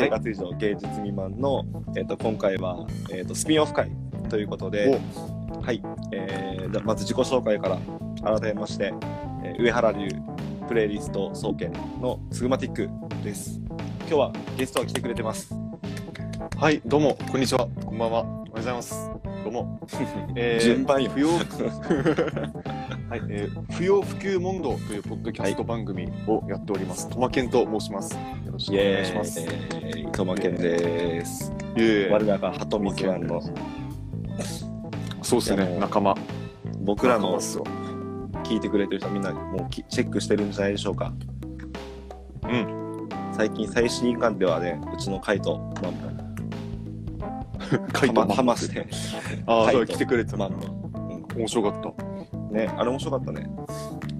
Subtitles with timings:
[0.00, 3.90] 生活以上芸術未満の、えっと今回は、えっとスピンオフ会
[4.30, 4.98] ということで、
[5.60, 8.94] はい、えー、じゃあまず自己紹介から改めまして、
[9.44, 10.08] えー上原流
[10.68, 11.70] プレイリスト総研
[12.00, 12.88] のスグマティック
[13.22, 13.60] です。
[14.00, 15.52] 今日はゲストが来てくれてます。
[16.56, 17.68] はい、どうも、こんにちは。
[17.84, 18.22] こんばんは。
[18.22, 19.10] おはようございます。
[19.44, 19.80] どうも。
[20.34, 21.40] えー順番よ不要、 はい、
[23.28, 27.10] えー不要不急問答というポッドキャスト番組をやっております。
[27.10, 28.16] トマケンと申します。
[28.60, 29.40] しくお願いします。
[29.40, 31.52] ーイ、トマケンです。
[32.10, 33.40] 我らが鳩水湾の
[35.22, 36.14] そうですね、仲間。
[36.80, 37.40] 僕らの
[38.44, 41.12] 聞いてくれてる人はみんなもうきチェックしてるんじゃないでしょうか。
[42.42, 43.08] うん。
[43.32, 48.86] 最近最新刊ではね、うちのカイト、 まあ、カイトはまはまして、
[49.46, 50.36] ああ、そう来てくれてた。
[50.36, 50.50] まあ
[51.34, 53.48] 面白かっね、あれ面白かったね。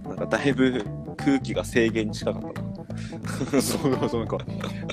[0.08, 0.84] なんかだいぶ
[1.16, 2.69] 空気が制限に近かったな。
[3.52, 3.60] た。
[3.62, 4.38] そうそう、なんか、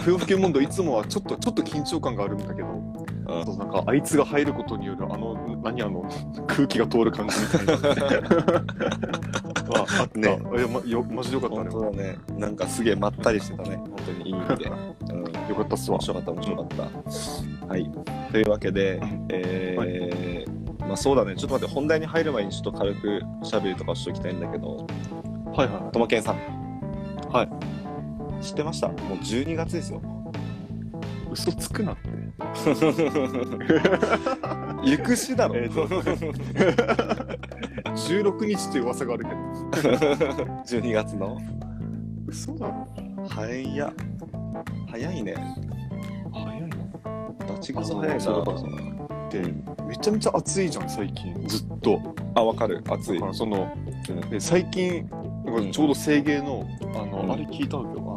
[0.01, 6.09] 不要不急問答いつもはちょっと、ちょっと緊張感があるんだけど、うんそうなんかあいつが入ることによるあの何あの
[6.47, 7.73] 空気が通る感じみたいな
[9.69, 12.17] ああった、ねいや、ま、よマジでよかった本ね当だね。
[12.37, 13.75] なんかすげえまったりしてたね。
[13.75, 14.71] 本当にいい意味で。
[15.11, 17.67] うん、よかったっすわ面白かった、面白かった。
[17.67, 17.91] はい。
[18.31, 21.35] というわけで、えーまあそうだね。
[21.35, 24.87] ちょっと待って、本題に入る前にちょっと軽く喋りとかしときたいんだけど、
[25.53, 26.37] はいはともけんさん。
[27.29, 27.49] はい。
[28.41, 28.87] 知ってました？
[28.89, 30.01] もう12月ですよ。
[31.29, 32.09] い嘘つくなって。
[34.89, 35.55] 行くしだろ。
[35.55, 35.87] えーと。
[37.91, 39.35] 16日という噂があるけど。
[40.65, 41.37] 12月の。
[42.27, 42.87] 嘘だろ。
[43.29, 43.93] 早っ。
[44.89, 45.35] 早いね。
[46.31, 46.67] 早いな
[47.47, 48.19] バチクソ早いな。
[48.19, 48.55] そうだっ
[49.29, 49.41] て
[49.87, 51.33] めちゃめちゃ暑いじゃん最近。
[51.47, 51.99] ずっと。
[52.35, 52.83] あ、わかる。
[52.89, 53.19] 暑い。
[53.33, 53.73] その
[54.09, 54.19] うん。
[54.29, 55.09] で最近
[55.71, 57.31] ちょうど制芸のあの、うん。
[57.31, 58.16] あれ聞いたんだけどあ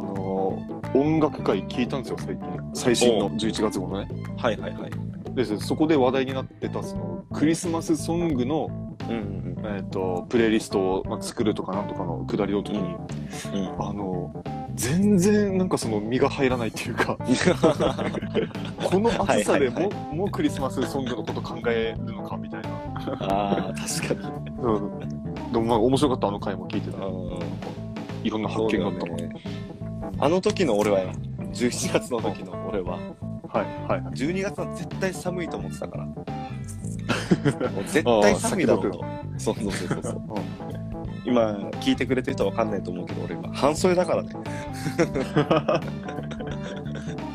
[0.93, 2.71] 音楽会聞いたんですよ最近。
[2.73, 4.07] 最新の11月号のね。
[4.37, 4.91] はいはいはい。
[5.35, 8.69] でそこで話題になってたそのクリスマスソングの、
[9.09, 13.81] うんうんえー、とプレイリストをまあ作るとかなんとかのくだりの時に、うん。
[13.81, 14.43] あの
[14.75, 17.17] 全然なんかその身が入らないっていうか
[18.83, 22.69] この暑さでも,、はいはいもうクリスマスソングのこと考えるのかみたいな、
[23.19, 24.33] ああ、確かに。
[24.61, 27.39] うん、でもまあ面白かったあの回も聞いてたうん
[28.23, 29.29] いろんな発見があったもん、ね。
[30.19, 31.11] あの時の俺はよ、
[31.53, 32.97] 11月の時の俺は、
[33.47, 36.05] はいはいはい12月は絶対寒いと思ってたから。
[37.71, 39.05] もう絶対寒いだろうと。
[39.37, 40.21] そうそうそうそう。
[41.25, 41.51] 今、
[41.81, 44.29] 聞いてくれてる人は分かんないと思うけど、俺今、半袖だからね。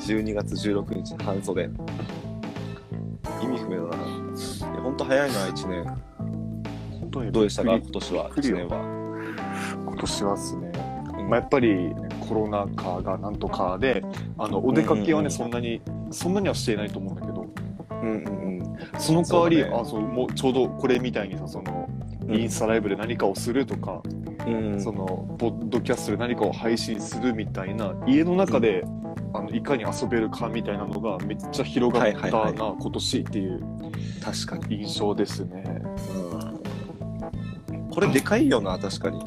[0.01, 1.65] 12月16日、半袖。
[3.43, 4.05] 意味不明だな。
[4.05, 4.09] い
[4.77, 5.85] や、ほんと早いな、1年。
[7.01, 8.83] 本当にどうでしたか、今年は、1びっくりよ年は。
[8.83, 8.87] り
[9.85, 10.73] 今年はですね、
[11.19, 11.95] うんまあ、やっぱり
[12.29, 14.03] コロナ禍がなんとかで
[14.39, 17.47] あのお出かけはね、うんうんうんそんなにそんなにはしていないと思うんだけど
[17.91, 18.77] うんうんうん。
[18.99, 21.89] その代わりねあそうもうちょうどこれみたいにさその、
[22.29, 24.03] インスタライブで何かをするとか、
[24.47, 28.85] うん、そのポッドキャストで何かを配信するみたいな家の中で、
[29.33, 33.61] あのいかに遊べるかみたいなのがめっちゃ広がったな、はいはいは今年っていう
[34.23, 34.83] 確かに。
[34.83, 35.65] 印象ですね。
[37.91, 39.25] これでかいよな、確かに。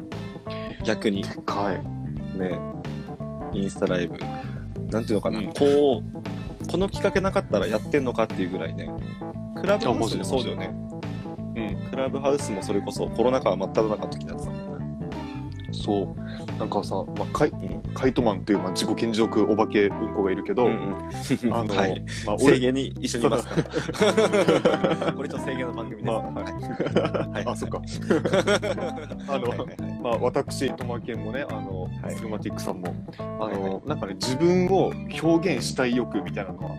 [0.84, 1.22] 逆に。
[1.22, 1.99] でかい。
[2.40, 2.58] ね。
[3.52, 4.16] インスタライブ。
[4.90, 5.38] なんていうのかな。
[5.38, 8.90] うんこう、このきっかけなかったらやってんのかっていうぐらいね。
[9.60, 10.70] クラブハウスもそうだよね。
[11.56, 14.59] うん、クラブハウスもそれこそコロナ禍真っ只中の時になってたもんね。
[15.72, 16.58] そう。
[16.58, 20.94] なんかさ、まあ、カイうんカイトマンっていう、まあ、自己顕示欲お化けうんこがいるけど、うん
[21.52, 22.04] あの、 はい。
[22.26, 23.46] まあ、制俺限に一緒にいます。
[23.48, 25.12] から。
[25.12, 26.06] これちょっと制限の番組です。
[26.06, 27.32] まあはい。
[27.32, 27.82] は いあ、そっか。
[29.28, 30.00] あのはいはいはい。
[30.02, 32.14] まあ、私、トマケンもね、あの、はい。
[32.14, 34.92] スルマティックさんも、あの、はいはなんかね、自分を
[35.22, 36.76] 表現したい欲みたいなのは、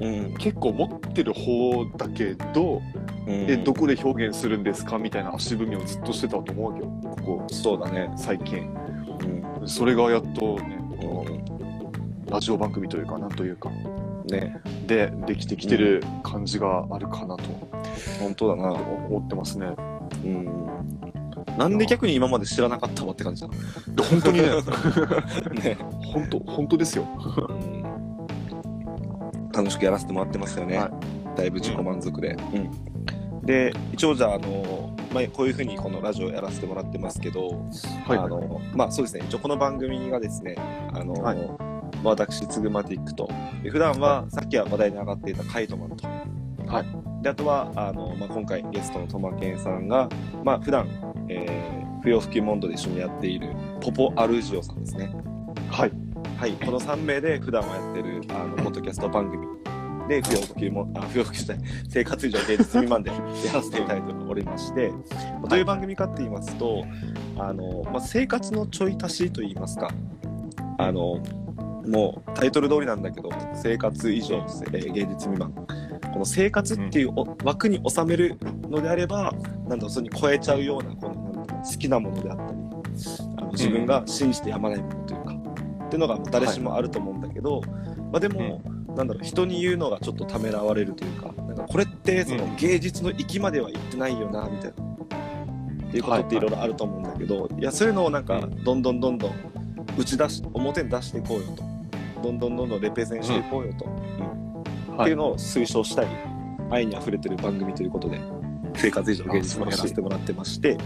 [0.00, 0.34] うん。
[0.38, 2.80] 結構持ってる方だけど、
[3.26, 4.98] うんえ、どこで表現するんですか？
[4.98, 6.90] みたいな足踏みをずっとしてたと思うわけよ、
[7.24, 8.10] ここ、そうだね。
[8.16, 8.68] 最近。
[9.60, 11.92] うんそれがやっとね、こうんの
[12.30, 13.70] ラジオ番組というか、なんというか、
[14.28, 17.44] ね、で、できてきてる感じがあるかなと
[18.20, 18.72] 本当だな。
[18.72, 19.66] 思ってますね。
[20.24, 20.66] うん。
[21.58, 24.54] なんで逆に今まで知らなかったわって感じだで本当にね、な。
[25.62, 25.76] ね。
[26.12, 27.04] 本当、本当ですよ。
[27.48, 27.82] うん
[29.54, 30.78] 楽しくやらせてもらってますよね。
[30.78, 30.90] は
[31.36, 32.36] だいぶ自己満足で。
[32.54, 32.70] うん。
[33.42, 37.48] で、一応じゃあ、あの、まあ、こういうふうにこのラジオやらせてもらってますけど、
[38.06, 40.56] はいあの、まあそうですね、一応この番組がですね、
[40.92, 41.36] あの、はい。
[42.02, 43.28] まあ私、ツグマティックと、
[43.62, 46.08] で普段はさっきは話題に上がっていたカイトマンと、
[46.66, 47.22] はい。
[47.22, 50.08] で、あとは、あの、まあ今回ゲストのトマケンさんが、
[50.44, 50.88] まあ普段、
[51.28, 55.12] えー、不要不急モンドで一緒にやっているポポ・アルジオさんですね。
[55.70, 55.92] はい。
[56.38, 59.61] はい、この3名で普段はやってるあのポッドキャスト番組
[60.08, 61.64] で不要不急もあ不要不急じゃない。
[61.88, 63.16] 生活以上芸術未満でや
[63.54, 66.84] らせていただいておりまして、まあどういう番組かって言いますと
[67.38, 69.90] あの、まあ、生活のちょい足しと言いますか。
[70.78, 71.22] あの
[71.86, 75.52] もうタイトル通りなんだけど生活以上、えー芸術未満。
[76.12, 78.36] この生活っていうお枠に収める
[78.68, 79.32] のであれば
[79.66, 82.58] なんだろうそれに超えちゃうようなこの好きなものであったり
[83.38, 85.34] あの自分が信じてやまないものというか、
[85.86, 87.62] っていうのが誰しもあると思うんだけど、
[88.12, 88.60] まあ、でも、
[88.96, 94.92] なんだろう人に言うのがちょっとためらわれるというかなんかこれってそのうん芸術の域までは行ってないよなみたいな。
[95.88, 99.34] っていうことっていろいろあると思うんだけど、いやそういうのをなんかどんどんどんどん
[99.98, 101.72] 打ち出し表に出していこうよと。
[102.22, 105.00] どんどんどんどんレペゼンしていこうよと、うん。
[105.02, 106.08] っていうのを推奨したり
[106.70, 108.20] 愛にあふれてる番組ということで
[108.74, 110.78] 生活以上芸術もやらせてもらってまして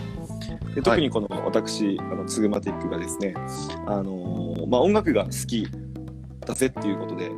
[0.75, 3.35] で特にこの私あのツグマティックがですね、
[3.87, 5.69] あのーまあ、音楽が好き
[6.41, 7.31] だぜっていうことで、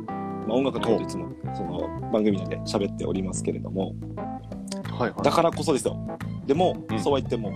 [0.49, 3.93] まあ、音楽のこといつもその番組内で喋っておりますけれども
[4.97, 5.23] はいはい。
[5.23, 5.97] だからこそですよ
[6.45, 7.53] でも、うんそうは言っても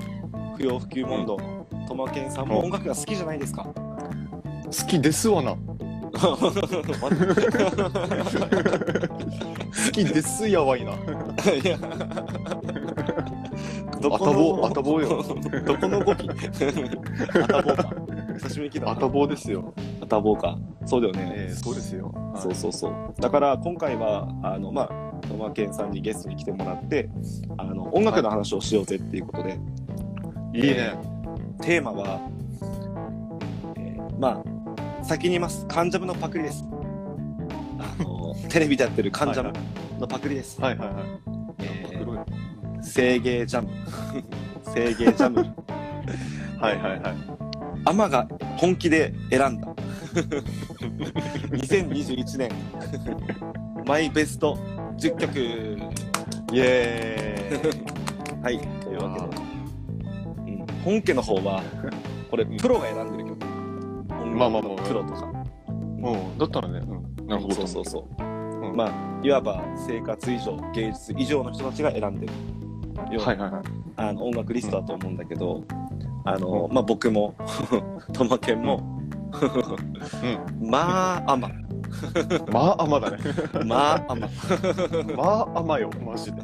[0.55, 3.63] 不要不急問答のトマケンさんも音楽が好きじゃないですか。
[3.63, 5.55] 好きですわな。
[5.55, 6.39] 好
[9.91, 10.91] きですやわいな。
[10.93, 10.95] い
[11.65, 11.77] や
[13.99, 15.23] ど あたぼう、あたぼうよ。
[15.65, 16.15] どこの語尾
[17.43, 18.12] あたぼうか。
[18.39, 19.73] 久しぶりに聞いたなあたぼうですよ。
[20.01, 20.57] あたぼうか。
[20.85, 21.33] そうだよね。
[21.35, 22.13] ええ、そうですよ。
[22.35, 23.13] そうそうそう。
[23.19, 27.09] だから今回は、あの、まあ、トマケンさんにゲストに来てもらって、
[27.57, 29.59] あの、音楽の話をしようぜっていうことで、
[30.53, 30.95] いいね。
[31.61, 32.19] テーマは、
[33.77, 34.43] えーま
[34.99, 35.65] あ、先に言います。
[35.67, 36.65] カンジャムのパクリです。
[37.79, 39.53] あの、 テレビでやってるカンジャム
[39.99, 40.61] のパクリです。
[40.61, 40.95] はいはいはい。
[41.59, 42.17] えー黒い
[42.81, 43.69] 制芸ジャム。
[44.73, 45.37] 制芸ジャム。
[46.59, 47.42] はいはいはい。
[47.85, 48.27] アマが
[48.57, 49.67] 本気で選んだ。
[51.51, 52.49] 2021年、
[53.85, 54.57] マイベスト
[54.97, 55.39] 10曲。
[56.51, 58.43] イエーイ。
[58.43, 61.63] はい、というわけで、うん、本家の方は、
[62.29, 63.45] これ、プロが選んでる曲。
[64.35, 65.33] まあまあまあプロとか。
[65.67, 65.71] う
[66.15, 67.55] ん、だったらね、うん、なるほど。
[67.55, 68.23] そうそうそう。
[68.23, 68.33] うん
[68.75, 72.41] まあ、いわば生活以上、芸術以上の人たちが選んでるよ
[73.11, 73.61] うな、はいはいはい。
[73.95, 75.63] あの音楽リストだと思うんだけど、
[76.25, 77.35] あの、まあ僕も、
[78.13, 78.99] トマケンも、
[80.59, 81.49] まあ、アマ。
[82.51, 83.17] まあ、甘だね。
[83.65, 84.27] まあ、アマ。
[85.15, 85.23] ま
[85.55, 86.41] あ、甘よ、マジで。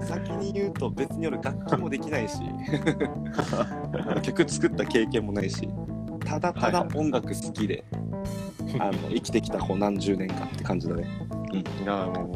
[0.00, 2.36] 先に言うと別に俺楽器もできないし。
[4.22, 5.68] 曲作った経験もないし。
[6.24, 7.84] ただただ音楽好きで、
[8.78, 11.04] あの生きてきたこう何十年かって感じだね。
[11.52, 12.32] いや、も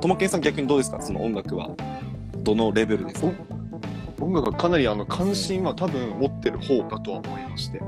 [0.00, 1.00] ともけんさん逆にどうですか？
[1.00, 1.70] その音楽は。
[2.38, 3.28] どのレベルですか？
[3.28, 3.32] う、
[4.20, 7.80] 音楽はかなりあの関心は多分持ってる方だとは思いまして。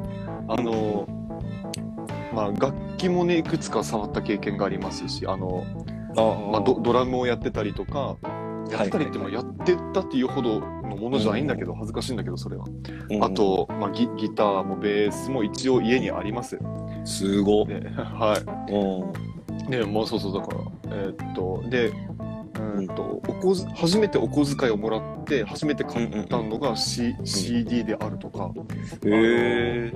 [0.48, 1.06] あの、
[2.34, 5.64] まあ、楽器もね、いくつか触った経験がありますし、あの、
[6.52, 8.16] まあ、ドドラムをやってたりとか、
[8.70, 12.64] やってたりって、まあやってたっていうほどのものじゃないんだけど、恥ずかしいんだけど、それは。
[13.10, 16.58] うんあと、まあ、ギギターもベースも一応家にあります。
[17.04, 17.64] すご
[17.96, 18.38] は
[18.68, 18.72] い。
[18.72, 19.38] うん
[19.70, 20.48] で、もうそうそう、だか
[20.88, 21.92] ら、えーっと、で、
[22.78, 28.50] うーんと、おこづ初めてお小遣いをもらって、初めて買ったのが、C CD であるとか、
[29.04, 29.92] へえ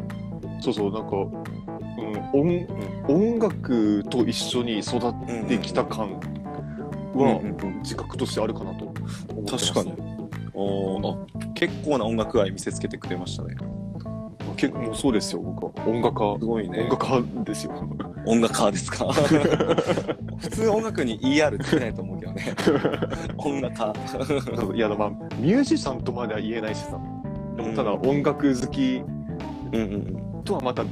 [0.61, 2.67] そうそう、なんか、うん、
[3.09, 6.21] 音音楽と一緒に育ってきた感
[7.15, 7.41] は、
[7.83, 9.73] 自覚としてあるかなと思ってます。
[9.73, 10.13] 確かに。
[10.55, 13.57] あ結構な音楽愛見せつけてくれましたね
[14.63, 15.73] 結構そうですよ、僕は。
[15.89, 16.83] 音楽家、すごいね。
[16.85, 17.73] 音楽家ですよ。
[18.27, 19.07] 音楽家ですか？
[20.39, 22.45] 普通音楽に ER つけないと思うけどね。
[23.39, 23.93] 音楽家。
[24.77, 26.97] いや、まあ、ミュージシャンとまでは言えないしさ。
[27.57, 29.03] でもただ音楽好き
[29.73, 29.81] うんう
[30.39, 30.89] んとはまた違っ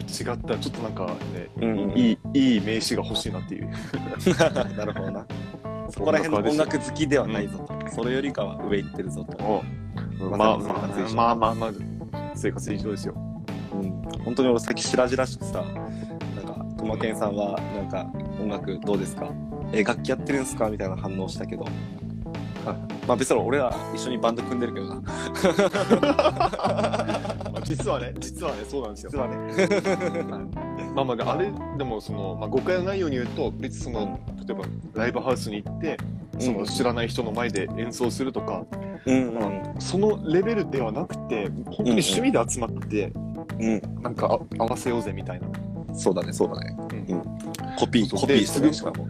[0.47, 1.99] た、ちょっとなんかね、うんうんうん。
[1.99, 3.71] いい、いい名詞が欲しいなっていう。
[4.77, 5.27] なるほどな。
[5.91, 9.63] そこら辺の音楽好きではないぞと、それよりかは上行ってるぞと、
[10.37, 10.59] まあ
[11.15, 11.71] まあまあまあ、
[12.35, 13.15] 生活以上ですよ。
[13.73, 15.71] うん、本当に俺さっき白々しくさな
[16.43, 18.11] んかトマケンさんはなんか
[18.41, 19.31] 音楽どうですか？
[19.73, 20.69] え楽器やってるんすか？
[20.69, 21.65] みたいな反応したけど。
[23.07, 25.01] まあ別に俺ら一緒にバンド組んでるけどな。
[27.65, 29.11] 実はね、実はね、そうなんですよ。
[29.13, 29.19] 実。
[29.19, 29.37] はね。
[30.95, 35.97] まあまあで、あれ、でもその、まあ誤解のないように言うと、別にその、例えばライブハウスに行って、
[36.39, 38.65] その知らない人の前で演奏するとか、
[39.07, 39.63] うんうまん。
[39.77, 43.30] あそのレベルではなくて、本当に趣味で集まって、うん
[44.03, 44.27] なんか
[44.59, 45.49] あ合わせようぜみたいな。
[45.95, 46.77] そうだねそうだね。
[47.09, 47.23] うん。
[47.77, 48.91] コピーコピーしてでるしか。
[48.93, 49.07] も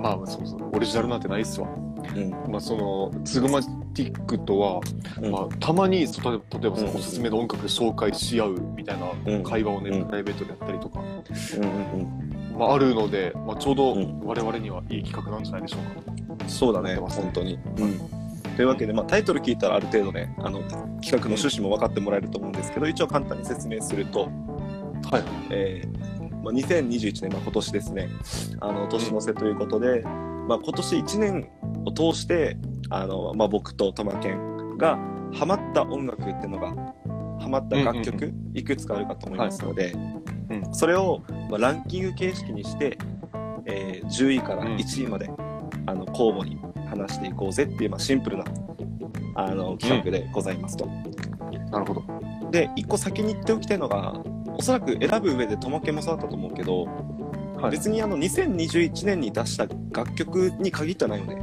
[0.00, 1.68] まあそうそう、オリジナルなんてないっすわ。
[1.68, 2.30] うん。
[2.50, 3.62] まあその、つぐま
[3.94, 4.80] ティックとは、
[5.20, 5.30] うん。
[5.30, 6.96] まあ、たまに例えばそのうん。
[6.96, 9.42] おすすめの音楽紹介し合うみたいなうん。
[9.44, 10.06] 会話をね、うん。
[10.06, 14.20] プライベートでやったりとか、うんうんまあ、あるので、まあ、ちょうどうん。
[14.24, 16.12] 我々にはいい企画なんじゃないでしょうか。
[16.42, 16.48] うん。
[16.48, 17.58] そうだね、ね本当に。
[17.78, 18.21] うん。
[18.56, 20.60] というわけで、まあ、タイトル聞いたらある程度ね、あの
[21.00, 24.28] 企画の趣旨も分かってもらえると思うんですけど、一応簡単に説明すると、
[25.10, 25.22] はい。
[25.50, 28.08] えーまあ、2021年、まあ、今年ですね、
[28.60, 30.02] あの年の瀬ということで、
[30.48, 31.48] まあ、今年1年
[31.86, 32.56] を通して、
[32.90, 34.98] あのまあ、僕とトマケンが
[35.32, 36.68] ハマった音楽っていうのが、
[37.40, 39.94] ハマった楽曲、うんいくつかあるかと思いますので、
[40.50, 40.74] うん。
[40.74, 42.98] それを、まあ、ランキング形式にして、
[43.64, 45.30] えー10位から1位まで、
[45.86, 46.58] あの交互に
[46.92, 48.44] 話していこうぜっていう、まあ、シンプルな
[49.34, 50.86] あの企画でございますと。
[51.70, 52.04] なるほど。
[52.50, 54.20] で、一個先に言っておきたいのが、
[54.56, 61.36] おそらく選ぶ上でトマケンもそうだったと思うけど、はい別にあの2021年に出した楽曲に限ってはないよね。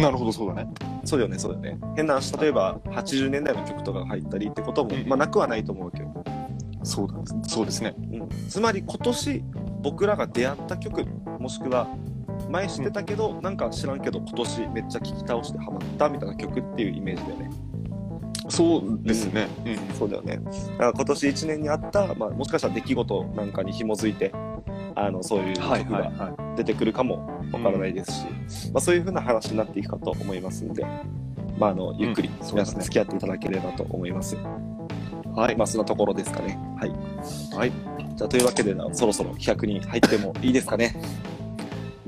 [0.00, 0.70] なるほど、そうだね。
[1.04, 1.80] そうだよね、そうだよね。
[1.94, 6.24] 変な話、例えば80年代の曲とかが入ったりってことも、うんまあなくはないと思うけど、
[6.82, 7.94] そうだそうですね。
[7.96, 9.44] うん、つまり今年
[9.82, 11.06] 僕らが出会った曲、
[11.38, 11.86] もしくは
[12.48, 17.50] 前知ってたけど、なんか知らんけど今年めっちゃ聴き倒してハマったみたいな曲っていうイメージだよね。
[18.48, 19.46] そうですね。
[19.66, 20.38] うんそうだよね。
[20.38, 24.32] だから今年1年にあった、まあ、もしかしたら出来事なんかに紐づいて、
[24.94, 28.26] あのそういう曲はいはいがは出てくるかもわからないですし、
[28.72, 30.84] まあ、そういうふうな話になっていくかと思いますので、
[31.58, 34.34] まあ、あのゆっくり皆さん付き合っていただければと思います。
[34.34, 34.38] い。
[35.38, 35.56] はい。
[35.56, 36.58] まあ、そんなところですかね。
[36.78, 36.90] はい。
[37.56, 37.72] はい。
[38.16, 41.00] じゃあ、というわけで、そろそろ企画に入ってもいいですかね。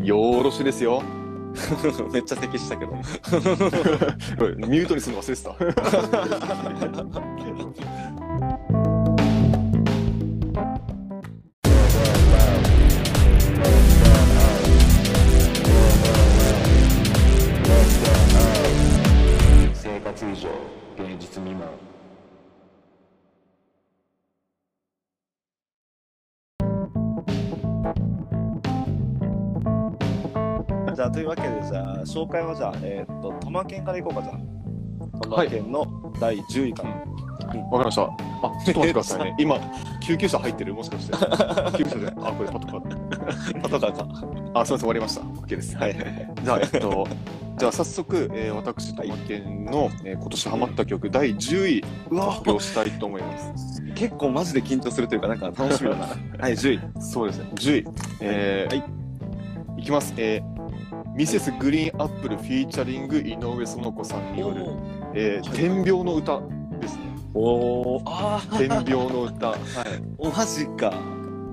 [0.02, 1.02] よろしいですよ。
[2.12, 2.92] めっちゃ咳したけど。
[2.96, 5.54] ミュートにするの忘れてた。
[31.20, 34.38] いうわけで、じゃあ、紹介はじゃあ、えーっと、トマケンからいこうか、じゃあ。
[35.22, 36.90] トマケンの第10位から。
[36.90, 38.02] わかりました。
[38.02, 39.36] あ、ちょっと待ってくださいね。
[39.38, 39.58] 今、
[40.00, 40.74] 救急車入ってる？
[40.74, 41.16] もしかして。
[41.76, 42.06] 救急車で？
[42.22, 43.60] あ、これパトカー。
[43.60, 44.06] パトカーか。
[44.08, 44.24] あ、すみ
[44.54, 45.20] ません、終わりました。
[45.22, 45.76] OK です。
[45.76, 46.32] はいはいはい。
[46.42, 47.06] じゃあ、えっと、
[47.58, 51.84] じゃあ早速、えー私、トマケンの、えー今年ハマった曲第10位
[52.18, 53.82] 発表したいと思います。
[53.94, 56.06] 結構マジで緊張するというか、なんか楽しみだな。
[56.38, 57.02] はい、10位。
[57.02, 57.50] そうですね。
[57.54, 57.88] 10位。
[58.20, 59.80] えー、はい。
[59.80, 60.14] いきます。
[60.16, 60.59] えー
[61.14, 61.50] Mrs.
[61.52, 64.66] GREEN APPLE フィーチャリング井上園子さんによる、
[65.14, 66.40] えー、天秤の歌
[66.80, 67.02] ですね。
[67.34, 69.48] おー、あ天秤の歌。
[69.48, 69.58] はい。
[70.18, 70.92] おマジか。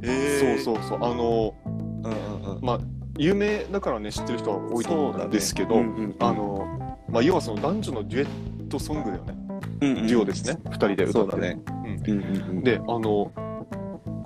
[0.04, 1.00] えそうそうそう。
[1.02, 2.08] あの、う。
[2.08, 2.66] うんうんうん。
[2.66, 2.80] まあ、
[3.18, 9.38] 有名だからね、知ってる人は多いと思うんですけど、うんうんあの、まあ、要はその男女のデュエットソングだよね。
[9.82, 10.60] うんうんデュオですね。
[10.66, 11.60] 二人で歌ってそうだね。
[11.68, 12.64] うんうんうんうん。
[12.64, 13.32] で、あの、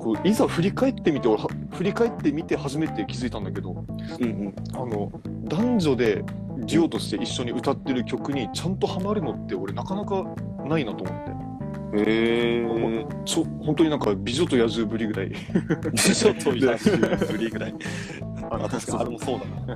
[0.01, 3.85] こういざ振り返ってみて、俺は振り返ってみて初めて気づいたんだけど、
[4.19, 4.55] うんうん。
[4.73, 5.11] あの、
[5.43, 6.23] 男女で
[6.57, 10.23] デュオとして一緒に歌ってる曲にちゃんとハマるのって俺なかなか
[10.65, 11.31] ないなと思って。
[12.01, 13.05] へえ。
[13.25, 15.29] ちょ、本当になんか美女と野獣ぶりぐらい。
[15.29, 17.75] 美女と野獣ぶりぐらい。
[18.49, 19.75] あ あ、確かにあれもそうだ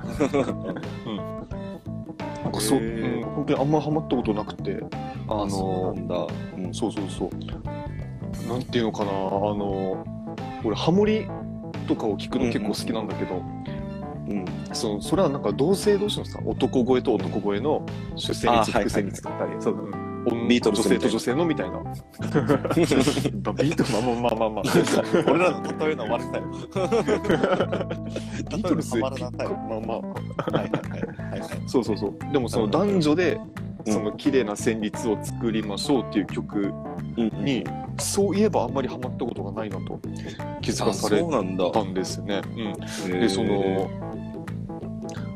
[2.42, 4.80] なんかそう、うん、本当にあんまハマったことなくて、
[5.28, 6.26] あのそうなんだ。
[6.58, 8.48] うんそうそうそう。
[8.48, 10.04] なんていうのかな、あの、
[10.64, 11.26] 俺ハモリ
[11.86, 13.42] とかを聞くの結構好きなんだけど、
[14.28, 14.44] うん。
[14.72, 17.84] そのそれはなんか同性同士のさ男声と男声の
[18.16, 21.78] 出世につあはい伏線に作ったり、そううんビート女性と女性のみたいな。
[21.80, 24.62] まあビートルズまあまあまあまあ。
[25.30, 26.42] 俺らの例えの悪さよ。
[28.50, 29.20] ビートルズまあまあ。
[29.20, 29.54] は
[30.52, 30.70] いはい
[31.30, 31.48] はいはい。
[31.66, 32.32] そうそうそう。
[32.32, 36.72] でもその男女でうんその綺麗な旋律を作りましょうっていう曲
[37.16, 37.64] うんに、
[37.98, 39.98] そういえばあんまりハマったことがないなと
[40.60, 41.22] 気づかあされ。
[41.72, 42.42] たんですね。
[42.44, 43.10] うん。
[43.10, 43.88] ででその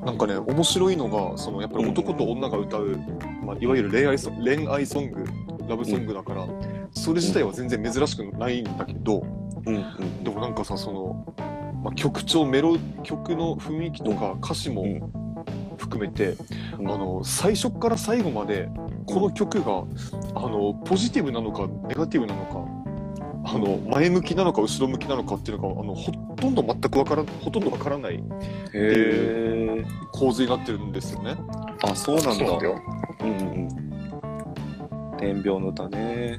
[0.05, 2.99] なんかね面白いのがそのやっぱり男と女が歌う、
[3.45, 5.25] まあ、いわゆる恋愛ソ恋愛ソング
[5.69, 6.47] ラブソングだから、
[6.93, 9.23] それ自体は全然珍しくないんだけど、
[9.67, 11.35] うんうんでもなんかさその、
[11.85, 15.20] まあ、曲調メロ曲の雰囲気とか歌詞もうん
[15.81, 16.37] 含めて、
[16.79, 18.69] うんあの最初から最後まで
[19.07, 19.85] この曲が
[20.35, 22.65] あのポジティブなのかネガティブなのか
[23.43, 28.21] あの前向きなのか後ろ向きなのかっていうのがあのほとんど全くわからほとんどわからないへ
[28.75, 29.85] え。
[30.13, 31.37] 構図になってるんですよね。
[31.83, 32.35] あ、そうなんだ。
[32.35, 32.71] そうなん。
[35.19, 36.39] 天秤の歌ね。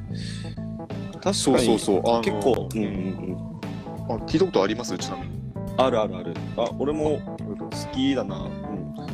[1.14, 1.36] 確かに。
[1.36, 2.02] そうそうそう。
[2.06, 2.70] あの結構。
[2.74, 2.94] うんううん
[3.34, 3.38] ん
[4.10, 4.98] あ聞いたことあります？
[4.98, 5.28] ちなみに。
[5.28, 5.30] う
[5.76, 5.82] ん。
[5.82, 6.34] あるあるある。
[6.58, 8.48] あ、俺も好きだな。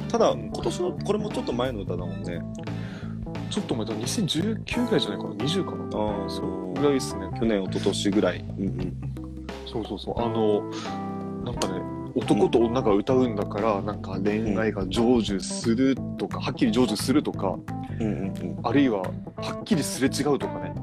[0.08, 0.12] うん。
[0.12, 2.42] ただ、今年の、これもちょっと前の歌だもんね。
[3.50, 6.04] ちょっと前だ、2019ぐらいじゃないかな、20かな。
[6.04, 6.84] ああ、そうぐ。
[6.84, 7.30] らいですね。
[7.40, 8.46] 去年、一昨年ぐらい。
[8.58, 8.98] うんうん。
[9.66, 10.16] そうそうそう。
[10.20, 10.64] あの、
[11.44, 11.82] なんかね、
[12.16, 17.58] 男と女が歌うんだから、なんか恋愛が成就するとか、はっきり成就するとか、
[18.00, 18.68] うんうんうん。
[18.68, 19.02] あるいは
[19.38, 20.74] はっきりすれ違うとかね。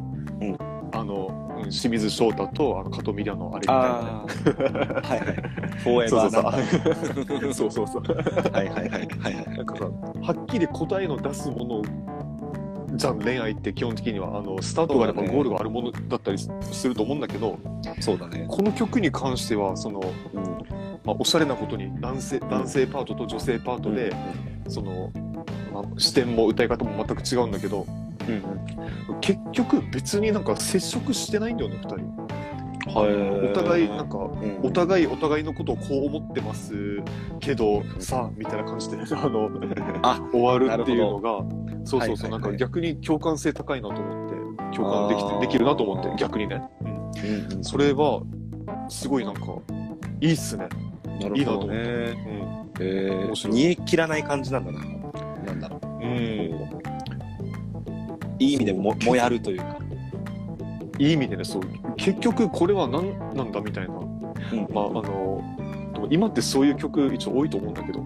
[0.40, 0.56] うん
[0.92, 5.00] あの、うん清水翔太とあの加藤ミリアのあれみたいなね。
[5.02, 5.34] はいはい。
[5.78, 7.70] フォーエバーそう。
[7.70, 8.02] そうそう。
[8.52, 9.56] はいはいはいはいはい。
[9.56, 11.82] なんかさ、はっきり答えの出すもの
[12.96, 17.58] じゃん、恋愛って基本的には、あの、スタートがあればそうだねゴールがあるものだったりすすると思うんだけど、
[18.00, 18.46] そうだね。
[18.48, 20.00] この曲に関しては、その、
[20.32, 20.42] うん。
[21.04, 24.14] まあ、おしゃれなことに男性男性パートと女性パートで、
[24.68, 25.10] その、
[25.72, 27.84] まあ、視点も歌い方も全く違うんだけど
[28.28, 29.20] うんうん。
[29.20, 33.08] 結局別になんか接触してないんだよね2人は。
[33.08, 33.50] い。
[33.50, 34.60] お互いなんかうん。
[34.62, 36.74] お互いお互いのことをこう思ってます
[37.40, 39.50] けどさあみたいな感じで あの
[40.02, 41.44] あ終わるっていうのが。
[41.86, 42.48] そうそうそう、はいはいはい。
[42.48, 48.22] なんか逆に共感性高いなと思って共感できてできるなと思って逆にね、うんうんうんそれは
[48.88, 49.40] すごいなんか
[50.20, 50.68] いいっすね、
[51.20, 51.74] なるほどね。
[52.80, 53.54] えー、面白い。
[53.54, 54.80] 煮え切らない感じなんだな。
[55.46, 55.86] なんだろう。
[55.86, 56.82] うんうん、
[58.38, 59.78] いい意味でももやるというか。
[60.98, 61.62] いい意味でねそう。
[61.96, 63.94] 結局これは何なんだみたいな。
[63.94, 64.68] うん。
[64.72, 65.42] まああの
[66.10, 68.00] 今ってそういう曲一応多いと思うんだけど。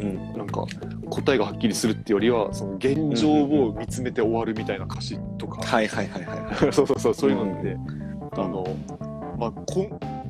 [0.00, 0.32] うん。
[0.36, 0.64] なんか
[1.10, 6.72] 答えがはっきりするっていうよりはその現状を見つめて終わるみたいな歌詞とか、はいはいはいはい。
[6.72, 7.76] そうそうそうそういうのって、
[8.32, 8.64] あの
[9.38, 10.20] まあこん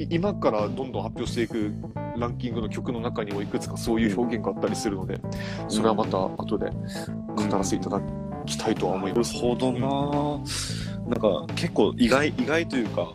[0.00, 1.72] い今からどんどん発表していく
[2.16, 5.20] ランキングの曲の中にもいくつかそういう表現があったりするので
[5.68, 8.00] それはまた後で語らせていただ
[8.46, 9.34] きたいとは思います。
[9.34, 11.10] なるほどな。
[11.10, 13.12] なんか結構意外意外というか、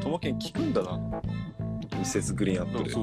[0.00, 0.98] ともけん聞くんだな。
[1.98, 2.94] ミセスグリーンアップル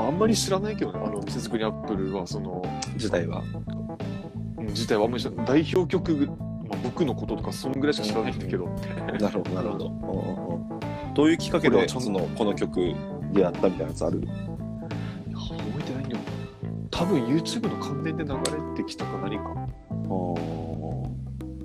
[0.00, 2.62] あんまり知らないけどね、あのミセスグリーンアップルはその
[2.94, 3.42] 自体は。
[3.42, 3.90] うん
[4.70, 8.66] 自体はあんまり知らない代表曲、まあ、僕のこととかそんぐらいしか知らないんだけど、
[9.20, 10.80] なるほどなるほど。
[11.14, 12.94] どういうきっかけでそのこの曲
[13.32, 14.20] でやったみたいなやつある？
[14.20, 14.30] 覚
[15.80, 16.20] えてないんだよ。
[16.90, 18.36] 多分 YouTube の関連で流れ
[18.76, 19.66] てきたか何か。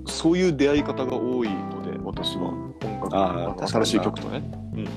[0.06, 4.42] そういう出会い方が多いので、私は音楽あ新しい曲とね。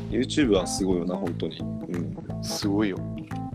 [0.09, 1.57] YouTube はすごいよな本当に。
[1.59, 1.63] う
[1.97, 2.43] ん。
[2.43, 2.97] すごいよ。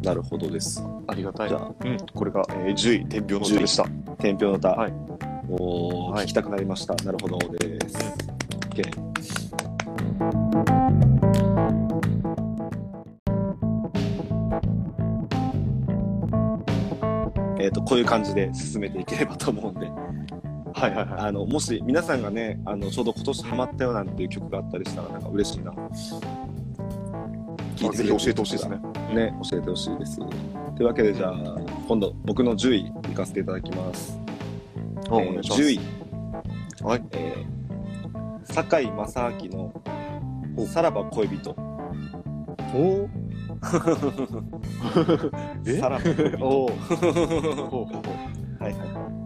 [0.02, 0.82] なるほどです。
[1.06, 1.48] ありがたい。
[1.48, 3.84] じゃあうん、これが、えー10位、天秤の歌でした。
[4.18, 4.70] 天平の歌。
[4.70, 4.92] はい
[5.48, 6.94] おーはい聞きたくなりました。
[7.04, 7.98] なるほどです。
[8.70, 10.73] OK
[17.64, 21.20] えっ、とこういう感じで進めていければと思うんで、はいはいはい。
[21.28, 25.72] あのもし皆さんがね、あのちょうど今年ハマったよなんていう曲があったりしたらなんか嬉しいな。
[25.72, 25.88] ま
[27.88, 28.76] あぜひ教えてほしいですね。
[29.14, 30.18] ね、教えてほしいです。
[30.18, 30.24] と
[30.82, 31.34] いうわけでじゃあ
[31.88, 34.20] 今度僕の10位行かせていただきます。
[35.06, 35.80] えー願いします10位。
[36.82, 37.04] はい。
[37.12, 39.72] えー、堺正明
[40.58, 41.56] のさらば恋人。
[42.76, 43.08] お
[45.66, 45.78] え？
[45.78, 46.04] さらば。
[46.46, 46.72] おおは
[48.60, 48.74] いはい。
[48.74, 48.76] あ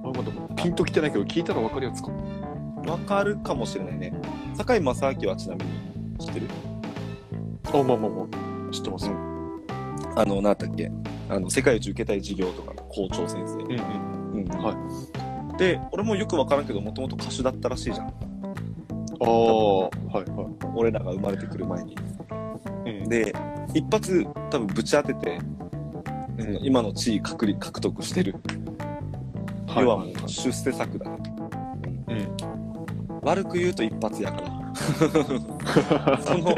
[0.05, 0.23] まだ
[0.57, 2.11] ピンときてないけど、聞いたら分かるやつか。
[2.87, 4.13] わかるかもしれないね。
[4.57, 5.71] 堺正明はちなみに
[6.19, 6.47] 知ってる？
[7.65, 8.27] あ、まあまあまあ。
[8.71, 9.11] 知ってます。
[10.17, 10.91] あの、なんだっけ？
[11.29, 13.55] あの、世界一受けたい授業とかの校長先生。
[13.55, 13.69] うんうん。
[14.41, 14.75] うんは
[15.59, 18.07] で、俺もよくわからんけど、もともと歌手だったらしいじゃん。
[18.07, 18.11] あ
[19.21, 19.27] あ、
[19.89, 19.91] はい
[20.31, 21.97] は俺らが生まれてくる前に。
[23.09, 23.35] で、
[23.75, 25.39] 一発多分ぶち当てて、
[26.39, 28.35] その今の地位獲り獲得してる。
[29.67, 31.19] はい要はもう出世作だね。
[32.09, 33.21] うん。
[33.23, 34.59] 悪く言うと一発やから。
[36.23, 36.55] その、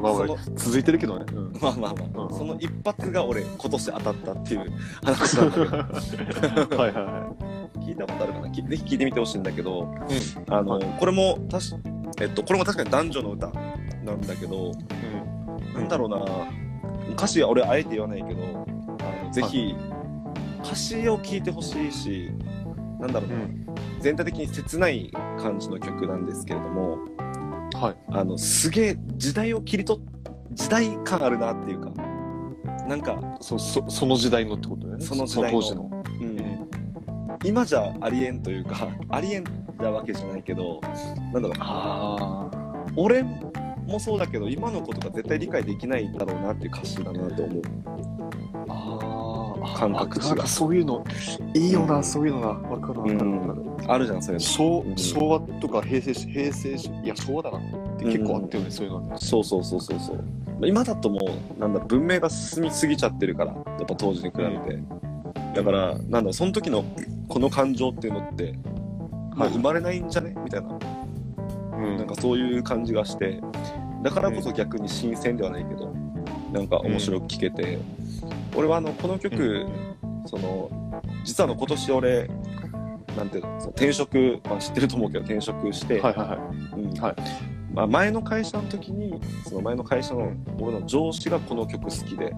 [0.00, 1.24] まあ続いてるけどね。
[1.32, 7.32] うんまあまあまあ、うんその一発が俺、今年当たったっていう話なんだけど、 はいはいは
[7.80, 8.50] 聞いたことあるかな？
[8.50, 10.12] きぜひ聞いてみてほしいんだけど、い。
[10.48, 11.74] あの、はいこれもたし、
[12.20, 13.50] えっと、これも確かに男女の歌
[14.04, 14.72] なんだけど、うん。
[15.74, 16.24] なんだろうな、
[17.14, 18.66] 歌詞は俺あえて言わないけど、
[19.00, 19.74] あのぜひ、
[20.64, 22.30] 歌詞を聞いてほしいし、
[23.00, 23.66] なんだろうな、うん。
[24.00, 26.98] 全体的に切ない感じの曲なんですけれども、
[27.74, 27.96] はい。
[28.10, 30.02] あの、すげえ時代を切り取っ、
[30.52, 31.90] 時代感あるなっていうか、
[32.88, 35.00] なんか、そそその時代のってことね？
[35.00, 35.90] その時代の当時の。
[36.20, 36.68] うんうん。
[37.44, 39.44] 今じゃありえんというか、ありえん
[39.78, 40.80] なわけじゃないけど、
[41.32, 42.50] なんだろう、あ
[42.94, 43.24] 俺
[43.86, 47.62] もそうだけど、今のことが絶対理解できないだろうなっていう歌詞だなと思う。
[48.68, 49.78] あ。
[49.78, 51.04] 感覚値がなんかそういうの、
[51.54, 52.48] いいよな、そういうのな。
[52.48, 53.92] わかるわかるわかる。
[53.92, 54.46] あるじゃん、そういうの。
[54.46, 57.60] 昭うん昭和とか平成し、平成し、いや、昭和だなっ
[57.98, 59.16] て結構あったよね、そういうのね。
[59.18, 60.24] そうそうそうそうそう。
[60.64, 61.18] 今だとも
[61.56, 64.78] う、なんだ、文明が進みすぎちゃってるから、やっぱ当時に比べて。
[65.54, 66.84] だから、なんだ、その時の
[67.28, 68.54] この感情っていうのって、
[69.34, 70.36] もう生まれないんじゃね？
[70.44, 70.78] みたいな、
[71.82, 71.96] うん。
[71.98, 73.40] なんかそういう感じがして、
[74.02, 75.92] だからこそ逆に新鮮ではないけど、
[76.52, 77.78] なんか面白く聴けて、
[78.56, 79.66] 俺はあの、この曲、
[80.26, 80.70] その、
[81.24, 82.30] 実はあの、今年俺、
[83.16, 87.00] なんていうの、その転職、まあ知ってると思うけど、転職して、はいはいはうん。
[87.00, 87.14] はい。
[87.72, 92.34] まあ、前の会社の時にその前の会社の俺の上司がこの曲好きで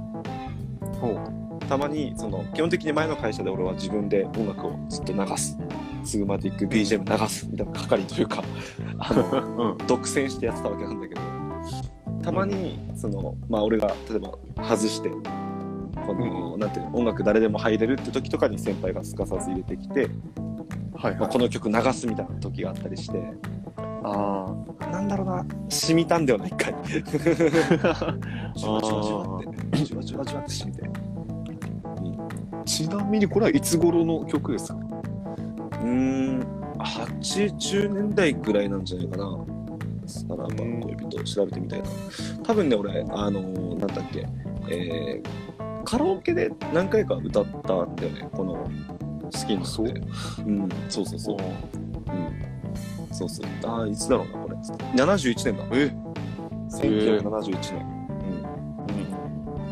[1.69, 5.59] たまにその基本的に前の会社で俺は自分で音楽をずっと流す
[6.05, 8.43] スグマティック BGM 流すみたいな係というか
[8.99, 9.77] あの。
[9.87, 11.21] 独占してやってたわけなんだけど
[12.23, 14.33] たまにその、まあ、俺が例えば
[14.65, 15.11] 外して
[16.07, 20.09] この、なんていうの音楽誰でも入れるって時とかに先輩がすかさず入れてきて、
[21.03, 21.29] まあ。
[21.29, 23.23] この曲流すみたいな時があったりして
[24.07, 24.55] あ
[24.93, 26.75] なんだろうな染みたんだよな一回。
[27.83, 28.17] あ。
[28.55, 30.91] じわじわじわって、じわじわじわって染みて。
[32.67, 34.79] ちなみにこれはいつ頃の曲ですか？
[35.85, 36.41] うーん、
[36.79, 39.45] 80年代ぐらいなんじゃないかな。
[40.07, 41.89] さらばうん恋人調べてみたいな。
[42.43, 44.27] 多分ね、俺、あのー、なんだっけ、
[44.71, 49.65] えー、カラオケで何回か歌ったんだよね、この好きにな。
[49.65, 49.87] そう？
[50.47, 51.37] うん、そうそうそう。
[51.37, 53.15] うん。
[53.15, 53.47] そうそう。
[53.67, 54.57] ああ、いつだろうな、これ。
[55.03, 55.65] 71年だ。
[55.73, 55.95] え
[56.71, 57.77] ？1971年。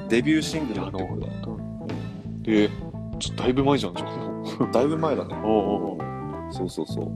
[0.02, 0.08] うん。
[0.08, 1.58] デビューシングルだってこれは。
[2.46, 2.68] え
[3.18, 4.66] ちょっとだいぶ前じゃん、じゃあ。
[4.72, 5.34] だいぶ前だね。
[5.44, 6.01] おうおう
[6.52, 7.10] そうそうそう。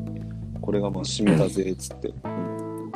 [0.61, 2.09] これがまあ、染みたぜ、つって。
[2.09, 2.47] うん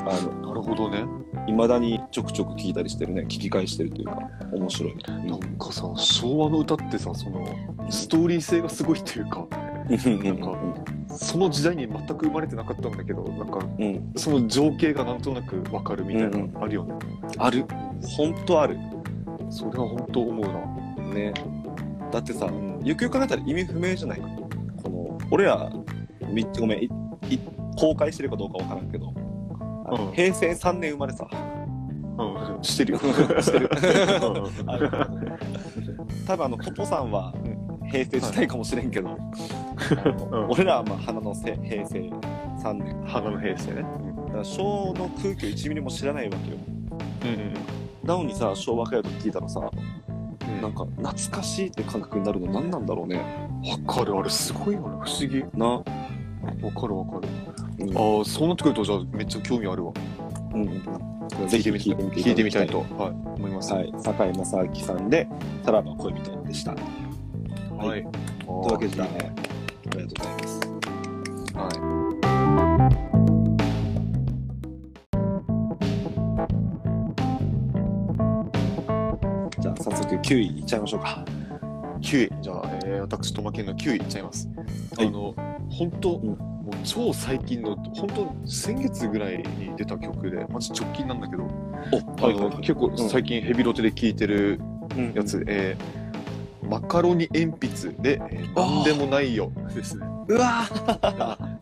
[0.01, 1.05] あの、なるほどね。
[1.47, 3.23] いまだにちょくちょく聞いたりしてるね。
[3.23, 4.19] 聞き返してるというか、
[4.51, 4.97] 面白い。
[5.07, 7.47] なんかさ、昭和の歌ってさ、その、
[7.91, 9.47] ストーリー性がすごいっていうか、
[9.91, 10.57] うんなんか
[11.09, 14.13] その時代に全く生まれてなかったんだけど、なんか、うん。
[14.17, 16.95] その情景がなんとなくわかるみたいなうんのあるよね。
[17.37, 17.67] ある。
[18.17, 18.79] ほんとある。
[19.51, 21.15] それは本当思うな。
[21.15, 21.35] ね。
[22.11, 24.21] だってさ、よくよく考えたら意味不明じゃない？
[24.83, 25.85] この、俺ら、み
[26.59, 26.91] ごめん、いい
[27.77, 31.27] 公開してるかどうかわからんけど、うん平成3年生まれさ。
[32.19, 32.99] うん、してるよ。
[33.41, 33.69] してる
[36.27, 37.33] 多分あの、ポポさんは
[37.91, 39.19] 平成時代かもしれんけど、
[40.49, 41.99] 俺らはまあ花のせ平成
[42.63, 43.03] 3年。
[43.05, 43.83] 花の平成ね。
[44.27, 46.57] だから昭の空気を1ミリも知らないわけよ。
[47.25, 47.55] うん
[48.07, 53.21] なのにさ、昭和歌謡と聞いたらさ、うんなんか懐かしいって感覚になるの何なんだろうね。
[53.87, 55.45] わかる、あれすごいよね、不思議。
[55.55, 55.83] な。
[56.63, 57.29] わかるわかる。
[57.81, 59.93] うんああ、そうなってくると、じゃあめっちゃ興味あるわ。
[60.55, 63.73] うんうん、ぜひ聞いてみて聞いてみたいと、ははい、思います。
[63.73, 65.29] はい、坂井正明さんで、
[65.65, 66.73] さらば恋人でした。
[66.73, 68.01] といはい。
[68.47, 69.33] うわけで、ね、
[69.93, 70.61] ありがとうございます。
[71.55, 72.01] はい。
[79.61, 81.25] じゃあ、早速9位いっちゃいましょうか。
[82.01, 82.43] 9位。
[82.43, 84.49] じゃあ、えー、私、トマケンの9位いっちゃいます。
[84.97, 85.09] はい。
[85.09, 85.35] あの、
[85.69, 86.51] 本当、うん。
[86.61, 91.45] もう超最近の、本当先月ぐらいに出た曲で、マジ直近なんだけど、
[91.93, 94.61] お、あの、結構最近ヘビロテで聴いてる
[94.95, 96.01] 近やつ、えー
[96.71, 99.51] マカロニ鉛筆で、えー、んでもないよ。
[99.75, 100.07] ですね。
[100.29, 100.63] うわ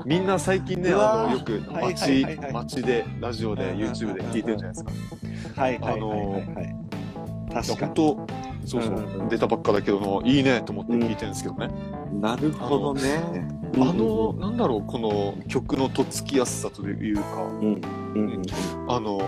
[0.05, 5.63] みんな最近ね、 あのよく街、街で、ラジオで、うんうんうん YouTube で聞いてるじゃないですか。
[5.63, 6.43] はいはいあのはい。
[6.43, 7.55] い。
[7.55, 8.27] や確か本当、
[8.69, 11.69] そうそう、うんうんうん出たばっかだけども、いいねと思って聞いてるんですけどね。
[12.13, 12.21] に。
[12.21, 13.49] なるほどね。
[13.75, 17.81] あの、なんだろう、この曲のとっつきやすさというか、うん、うん、
[18.15, 18.43] うん。
[18.89, 19.21] あの、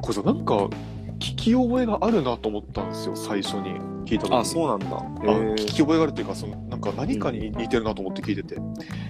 [0.00, 0.68] これさ、なんか、
[1.18, 4.36] 聞き覚えがあるなと思ったんですよ、最初に聞いた時に。
[4.36, 4.96] あ、そうなんだ。
[4.96, 8.56] あ聞き覚えがあるっていうか、そのなんか何かに似てるなと思って聞いてて、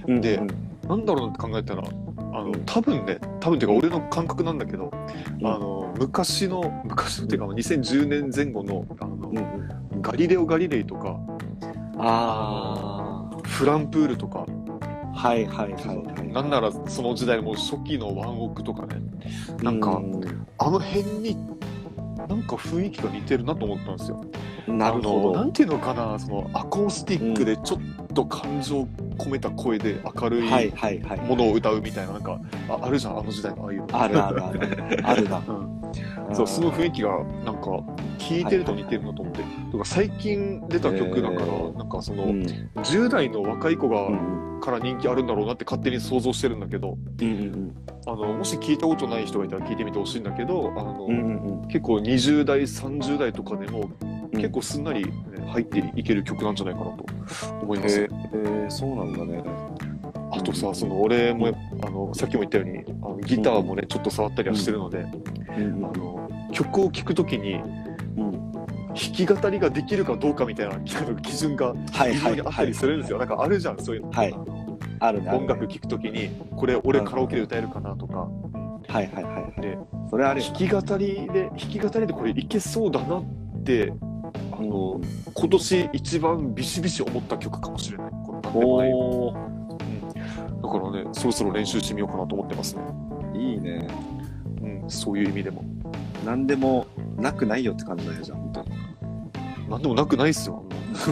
[0.07, 0.49] うんでうん
[0.89, 4.93] なんだろうなって考えたら、あのうん多分ね、多分っていうか、俺の感覚なんだけど、
[5.41, 11.19] うんあの昔の、昔のっていうか、2010年前後のあの、うんうんガリレオ・ガリレイとか、
[11.99, 14.45] あフランプールとか、
[15.15, 16.33] あ、はいはいはいはい。
[16.33, 19.01] なんならその時代の初期のワンオクとかね、
[19.63, 20.21] なんかう
[20.59, 21.37] あの辺に、
[22.29, 24.25] なんか雰囲気が似てるなと思ったんですよ。
[24.67, 25.33] なるほど。
[25.33, 28.83] なんていうのかな、そのアコースティックでちょっと感情
[29.19, 30.49] 込めた声で明るい。
[31.27, 33.87] ものを歌うみたいな、なんか、ああるじゃん、あの時代のああいうの。
[33.93, 35.01] あるあるある。
[35.03, 35.43] あるな。
[35.49, 35.75] うん
[36.33, 37.11] そう、その雰囲気が、
[37.45, 37.71] なんか、
[38.29, 39.41] 聴いてると似てるなと思って。
[39.41, 41.77] だから最近出た曲だから、へー。
[41.77, 42.43] なんかその、うん。
[42.43, 51.69] 10代の若い子が、うんから人気あるんだろうなって勝手に想像してるんだけど、うんうんあの、もし聞いたことない人がいたら聞いてみてほしいんだけど、あの、うんうんうん。
[51.69, 53.91] 結構20代、30代とかでも、
[54.33, 54.41] うん。
[54.41, 55.13] 結構すんなり、ね
[55.47, 57.07] 入っていける曲なんじゃないかなと
[57.63, 58.01] 思います。
[58.01, 59.43] へえそうなんだね。
[60.33, 61.53] あとさ、その俺も、
[61.85, 67.61] あの、さっきも言ったように、あのギターもね、ちょっと触ったりはしてるので、うんあの曲を聴くときに、
[68.95, 73.19] うんき語りができるかどうかみたいな基準がはい微妙にあったりするんですよ。
[73.19, 74.11] なんかあるじゃん、そういうの。
[74.13, 74.35] はい
[75.01, 75.31] あるね。
[75.31, 78.29] 音楽聴くときに、これ俺カラオケで歌えるかなとか。
[78.87, 79.61] はいはいはいはい。
[79.61, 79.79] で、
[80.11, 83.25] それあるよ弾き語りで、弾き語りでこれいけそうだなっ
[83.65, 83.93] て、
[84.53, 85.01] あの、
[85.35, 88.11] 今年一番ビシビシ思った曲かもしれない。
[88.25, 89.35] このなんでもないよお
[90.63, 92.83] だからね、そろそろ練習してみようかなと思ってますね。
[93.35, 93.87] ーいいね。
[94.63, 95.65] うん、そういう意味でも。
[96.25, 96.87] なんでも
[97.19, 98.74] なくないよって感じだよじゃん、本当に。
[99.75, 100.63] なんでもなくないっすよ。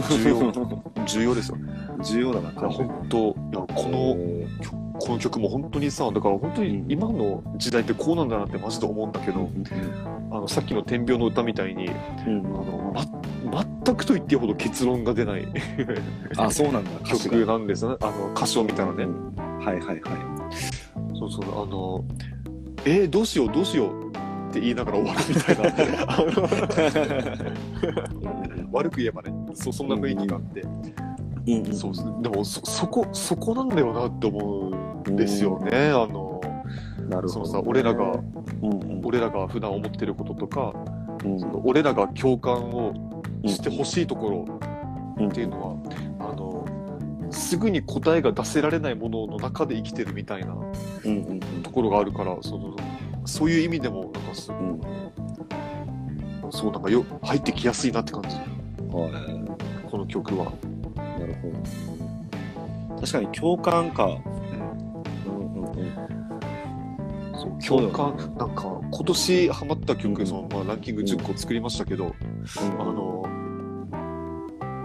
[0.09, 0.51] 重要、
[1.05, 1.57] 重要ですよ。
[2.01, 9.49] 重要だな、いや、本当いや、この、この曲も本当にさ、だから本当に今の時代ってこうなんだなってマジで思うんだけど、
[10.31, 11.87] あの、さっきの天秤の歌みたいに、
[12.25, 12.37] うん。
[12.37, 12.93] あの、
[13.51, 15.45] ま、全くと言っていいほど結論が出ない。
[16.37, 17.95] あ、そうなんだ、 曲なんですね。
[18.01, 19.05] あの、歌詞を見たらね。
[19.59, 19.99] はいはいはい。
[21.19, 22.03] そうそう、あの、
[22.85, 24.03] えーどうしよう、どうしよう
[24.53, 25.63] って言いながら終わるみたいな。
[28.71, 30.67] 悪く言えばね、そそんな雰囲気があって、う
[31.49, 31.75] んうん。
[31.75, 34.69] そうでもそそこそこなんだよなって思
[35.07, 35.89] うんですよね。
[35.89, 36.39] あの
[37.09, 37.29] なるほど。
[37.29, 38.11] そのさ俺らが
[38.61, 39.01] うんうん。
[39.03, 40.71] 俺らが普段思ってることとか、
[41.25, 41.39] うん。
[41.39, 42.93] その俺らが共感を
[43.47, 44.45] してほしいところ
[45.17, 45.29] うん。
[45.29, 45.81] っていうの
[46.19, 46.63] は、あの
[47.31, 50.55] すぐに答えが出せられないものの中で生きてるみたいな
[51.05, 51.39] うんうん。
[51.63, 52.75] ところがあるから、その
[53.25, 58.35] そういう意味でもなんかすうんうんそうなんかよ入ってきやすいなって感じ。
[58.37, 59.09] は
[59.39, 60.45] いこの曲は。
[60.95, 62.99] なるほど。
[62.99, 64.05] 確かに共感か。
[64.05, 64.21] うん
[65.25, 65.93] うんうんうん。
[67.35, 72.15] そう共感なんか今年ハマった曲、うんそのまあ、ランキング10個作りましたけど、
[72.79, 73.23] あの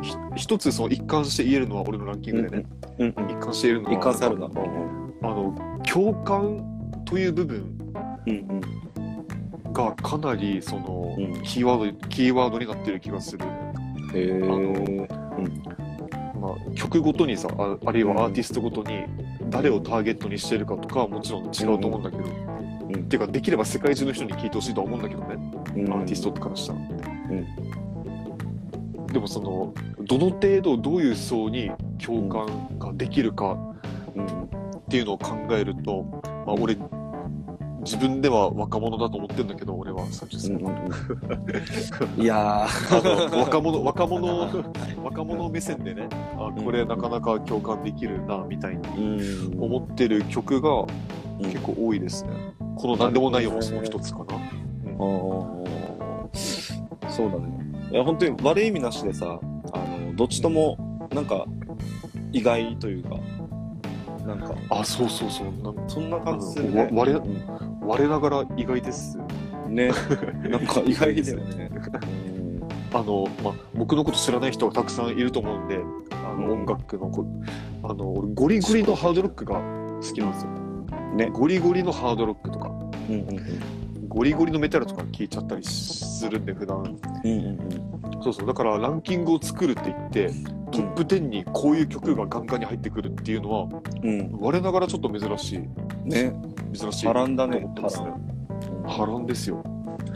[0.02, 2.66] ひ一つその一貫して言えるのは俺のランキングでね、
[2.98, 3.30] うんうん。
[3.30, 4.46] 一貫して言えるのは一貫性あるな。
[4.46, 4.48] あ
[5.28, 6.62] の共感
[7.06, 7.77] という部分
[8.28, 8.62] うん
[9.66, 9.72] うん。
[9.72, 11.42] がかなりその、うん。
[11.42, 13.44] キーワードキーワードになってる気がする、
[14.14, 15.08] へえ。
[16.40, 19.04] まあ、曲ごとにさああるいはアーティストごとに
[19.50, 25.36] 誰をターゲットにしてるかとかはもちろん違うと思うんだけど、うんっていうかできれば世界中の人に聴いてほしいとは思うんだけどね、
[25.76, 25.92] うん。
[25.92, 26.78] アーティストからしたら。
[29.12, 33.58] でもそのどの程度どういう層に共感ができるか
[34.14, 34.26] うん。
[34.26, 36.02] っていうのを考えると、
[36.46, 36.76] まあ、俺
[37.88, 40.66] 自分では若者だと思ってるんだけど俺は30歳、うん
[42.16, 42.20] うん。
[42.22, 43.26] いやー。
[43.26, 44.62] あの若者若者
[45.02, 48.82] 若者目線でねあこれなかなか共感できるなみたいに
[49.54, 50.86] うん思ってる曲がうん
[51.40, 52.30] 結構多いですね。
[52.76, 54.24] この「なんでもないよ」もその一つかな。
[54.34, 54.38] あ
[55.00, 55.58] あ
[57.08, 57.68] そうだね。
[57.90, 59.40] いや、本当に悪い意味なしでさ、
[59.72, 60.76] あの、どっちとも、
[61.14, 61.46] なんか、
[62.32, 63.16] 意外というか、
[64.26, 66.88] なんか、あそうそうそうなそんな感じするね。
[67.88, 69.18] 我ながら意外です。
[69.66, 69.90] ね。
[70.48, 71.70] なんか意外ですよね。
[72.92, 75.80] あの、まあ、僕のこと知らない人がたくさんいると思うんで、
[76.12, 77.26] あの、うん音楽のこ、
[77.82, 80.50] あの、俺ゴリゴリのハードロックが好きなんですよ。
[81.16, 82.70] ねゴリゴリのハードロックとか、
[83.08, 83.26] うんうん
[84.08, 86.78] ゴリゴリのメタルとか聞いちゃったりするんで、普段。
[87.24, 87.30] うん。
[87.30, 87.58] うんうん
[88.22, 90.30] そうそう、だからランキングを作るって言って、
[90.72, 93.68] トップ10にこういう曲がガンガンに入ってくるっていうのは、
[94.02, 94.20] うん。
[94.20, 94.38] うん。
[94.40, 95.58] 我ながらちょっと珍しい、
[96.04, 96.32] ね。
[96.72, 97.06] 珍しい。
[97.06, 98.06] 波乱だねと思ってますね。
[98.84, 99.62] 波波乱ですよ。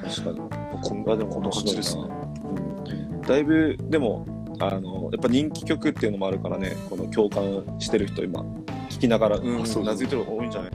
[0.02, 0.38] 確かに。
[0.82, 2.02] こんあでもこんな感じですね。
[2.02, 3.20] うん。
[3.22, 4.26] だいぶ、でも、
[4.58, 8.42] あの、やっぱ人気曲っていうのもあるからね、この共感してる人今、
[8.90, 10.70] 聞きながら、うん、うそうなずいてる方が多いんじゃない？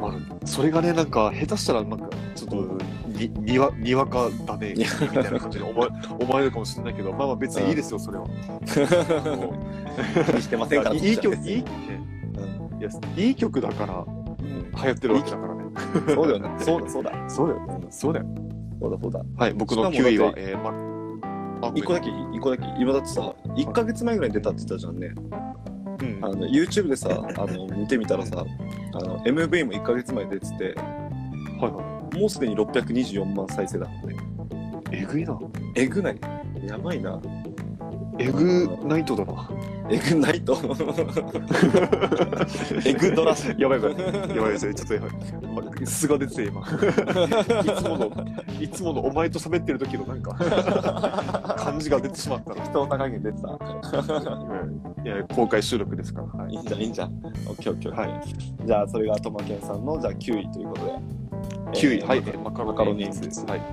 [0.00, 2.56] まあ、それがね、なんか、下手したら、なんか、ちょっと、
[3.08, 5.88] に、にわ、にわかだね、みたいな感じで思わ
[6.20, 8.26] 思われるかもしれないけど、まあまあ別にいいですよ、それは。
[8.66, 11.64] 気にしてませんから、 いい曲、いい
[12.84, 14.04] や、いい曲だから、
[14.82, 15.64] 流行ってるわけだからね。
[16.14, 16.50] そうだよね。
[16.58, 17.28] そうだ、そうだ。
[17.28, 17.80] そうだよ。
[17.82, 18.26] うんそうだよ。
[18.80, 19.22] そうだ、そうだ。
[19.36, 22.64] はい、僕のしかも9位はえー、ま、あ一個だけ、一個だけ。
[22.78, 25.14] 今だってさ、1ヶ月前ぐらいに出たって言ったじゃんね。
[26.02, 28.44] うんあの、YouTube でさ、あの、見てみたらさ、
[28.92, 30.74] あの、MV も1ヶ月前に出てて、
[31.60, 34.14] はいはもうすでに624万再生だったね。
[34.92, 34.96] い。
[35.02, 35.38] えぐいな。
[35.74, 36.20] えぐない
[36.66, 37.20] やばいな。
[38.18, 39.50] えぐナイトだな。
[39.90, 40.56] えぐないと。
[42.84, 43.48] えぐドラし。
[43.58, 43.98] やばいやばい。
[44.36, 44.74] やばいですよ。
[44.74, 45.10] ちょっとやばい。
[45.54, 46.60] ま素が出てて今。
[46.60, 46.64] い
[47.76, 48.10] つもの、
[48.60, 50.34] いつものお前と喋ってる時のなんか、
[51.58, 52.62] 感じが出てしまったな。
[52.64, 53.48] 人の高げ出てた。
[55.04, 56.44] いや、公開収録ですから。
[56.44, 57.08] はいいいんじゃん、いいんじゃん。
[57.08, 57.10] オ
[57.54, 57.96] ッケーオッケー。
[57.96, 58.22] はい。
[58.64, 60.92] じゃあ、それがトマケンさんの、じゃあ9位ということで。
[61.80, 63.44] 9位、はい、えーマカロマカロニニーズです。
[63.46, 63.58] はい。
[63.58, 63.64] は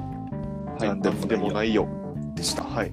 [0.86, 1.88] い、ななんんでもないよ。
[2.36, 2.64] でした。
[2.64, 2.92] はい。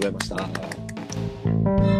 [0.00, 1.90] ありがとうございました。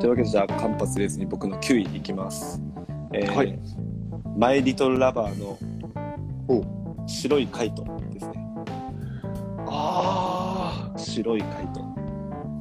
[0.00, 2.60] というわけで、じゃあ、間髪入れずに僕の9位いきます。
[3.12, 3.58] えーはい
[4.34, 5.58] マイ・リトル・ラバーの
[6.48, 6.64] お
[7.06, 8.32] 白いカイトですね。
[9.68, 11.80] あ白いカイト。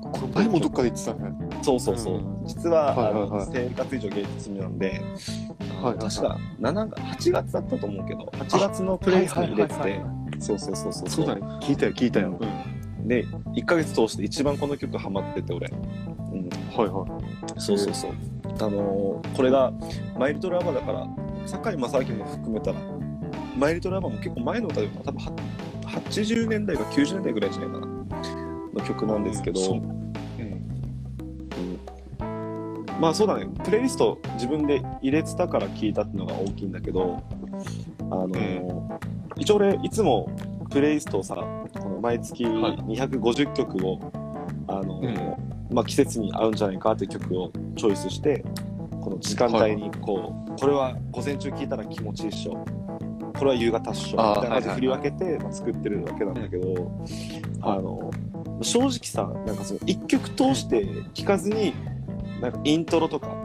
[0.03, 1.31] あ、これ前もどっかで言ってたね。
[1.61, 2.15] そうそうそう。
[2.15, 5.01] うん実は、はいはいはいあの生活以上芸術趣味なんで、
[5.81, 10.05] はい確か7月8月だったと思うけど、8月のプレイリストに入れててはいはいは
[10.37, 11.09] い、そうそうそうそう。
[11.09, 11.41] そうだね。
[11.61, 12.37] 聞いたよ、聞いたよ。
[12.39, 13.07] うん。
[13.07, 15.67] で、1ヶ月通して一番この曲ハマってて、俺。
[15.69, 16.49] うん。
[16.75, 17.05] はいは
[17.57, 17.59] い。
[17.59, 18.11] そうそうそう。
[18.59, 19.73] あのーこれが、
[20.17, 21.07] マイルアバーだから、
[21.47, 22.79] 堺正明も含めたら、
[23.57, 25.31] マイルアバーも結構前の歌でも多分は
[25.85, 30.00] 80年代か90年代ぐらいじゃないかな、の曲なんですけど、そううん
[33.01, 37.23] まあそうだね、プレイリスト自分で入れてたから聞いたっていうのが大きいんだけど、
[37.99, 38.91] あのー
[39.37, 40.29] 一応俺いつも
[40.69, 42.77] プレイリストをさ、この毎月はい。
[42.77, 43.99] 250曲を、
[44.67, 45.35] あのー
[45.71, 48.45] まあ、季節に合うんじゃないかっていう曲をチョイスして、
[49.01, 52.63] この時間帯にこう、これは午前中聴いたら気持ちいいっしょ。
[53.33, 54.17] これは夕方っしょ。
[54.17, 56.91] みたいな感じで振り分けて、まあ、作ってるわけなんだけど、
[57.61, 58.11] あの、
[58.61, 60.85] 正直さ、なんかその一曲通して
[61.15, 61.73] 聴かずに、
[62.41, 63.35] なんかイントロとか、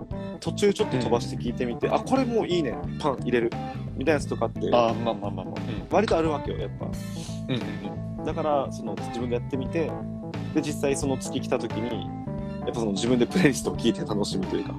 [0.40, 3.50] 途中ちょっと飛ばして聴いてみて、あ、これもういいね、パン入れる。
[3.96, 5.54] みたいなやつとかって、ああ、まあまあまあまあ。
[5.90, 6.86] 割とあるわけよ、やっぱ。
[6.86, 6.88] う
[7.52, 7.54] ん。
[7.90, 9.88] うんだからその自分でやってみて
[10.52, 12.06] で実際その月来た時に
[12.62, 14.74] やっぱその自分でプレイリストを聴いて楽しむというか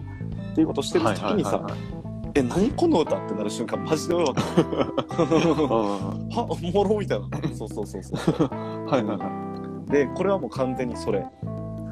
[0.51, 1.65] っていうことをしてる時にさ
[2.35, 4.41] 「え何この歌?」ってなる瞬間マジでわけ
[5.23, 11.25] はおもろみたいなそうそうそうそう はいはいはでこれはもう完全にそれ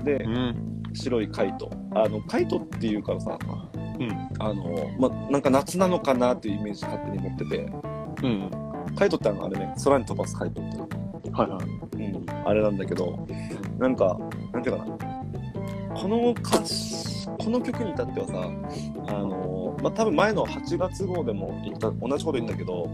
[0.03, 0.25] でい。
[0.25, 0.74] うん。
[0.95, 1.69] 白いカイト。
[1.93, 3.37] あのカイトっていうからさ
[3.99, 4.11] うん。
[4.39, 7.71] あのまなんか夏なのかなっていうイメージ勝手に持ってて。
[8.23, 8.51] うん。
[8.95, 10.95] カイトってあのあれね空に飛ばすカイトって
[11.31, 12.01] はいはい。
[12.01, 13.27] うん、あれなんだけど、
[13.77, 14.17] なんか、
[14.53, 14.97] なんていうかな、
[15.93, 18.33] この歌詞、この曲に至ってはさ、
[19.07, 22.89] あの、まあ、多分前の8月号でも言った、同じこと言ったけど、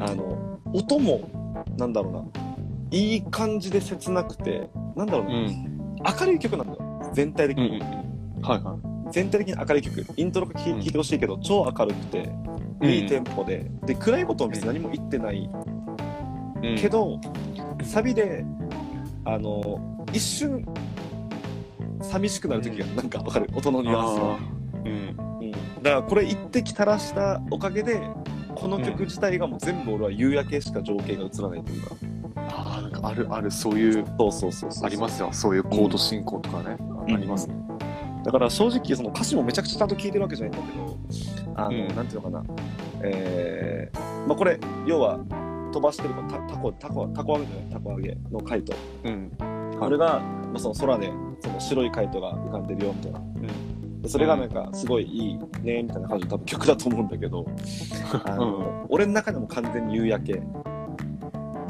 [0.00, 2.24] あの、音も、なんだろうな、
[2.90, 5.86] いい感じで切なくて、なんだろうな、うん。
[6.20, 6.78] 明るい曲なんだよ、
[7.12, 7.64] 全体的うん。
[7.64, 7.80] に。
[8.42, 8.76] はいは
[9.12, 10.06] 全体的に明るい曲。
[10.16, 12.30] イントロ聴いうん聴いてほしいけど、超明るくて、
[12.82, 12.88] い。
[12.88, 15.50] いいテンポで、で、暗いことも別に何も言ってない
[16.62, 17.20] うんけ、ど、
[17.82, 18.44] サビで、
[19.24, 20.64] あの、一瞬、
[22.02, 24.38] 寂しくなる時がなんかわかる、音のニュアンスがあ。
[24.84, 25.40] ーうん。
[25.40, 28.00] うん、だからこれ一滴垂らしたおかげで、
[28.54, 31.96] この曲自体がもう全部俺は夕焼けしか情景が映らないというか。
[32.36, 34.86] ああ、なんかある、ある、そういう、そうそうそうそう。
[34.86, 35.28] ありますよ。
[35.32, 36.76] そういうコード進行とかね。
[36.78, 37.54] うんありますね。
[38.24, 40.98] だから正直その歌詞もめちゃくちゃちゃんと聴いてるわけじゃないんだけど、
[41.56, 42.44] あの、うんなんていうのかな。
[43.02, 45.18] えー、まあこれ、要は
[45.72, 48.74] 飛ばしてるタタコ、タコ、タコ揚げじゃないタコ揚げのカイト。
[49.04, 49.30] うん。
[49.78, 53.20] これが、まあ、その空でその白いカイトが浮かんでるよみたいな。
[54.02, 57.46] でそれがなんかすごいいいねみたいな感じの多分曲だと思うんだけど、
[58.24, 60.42] あの俺の中でも完全に夕焼け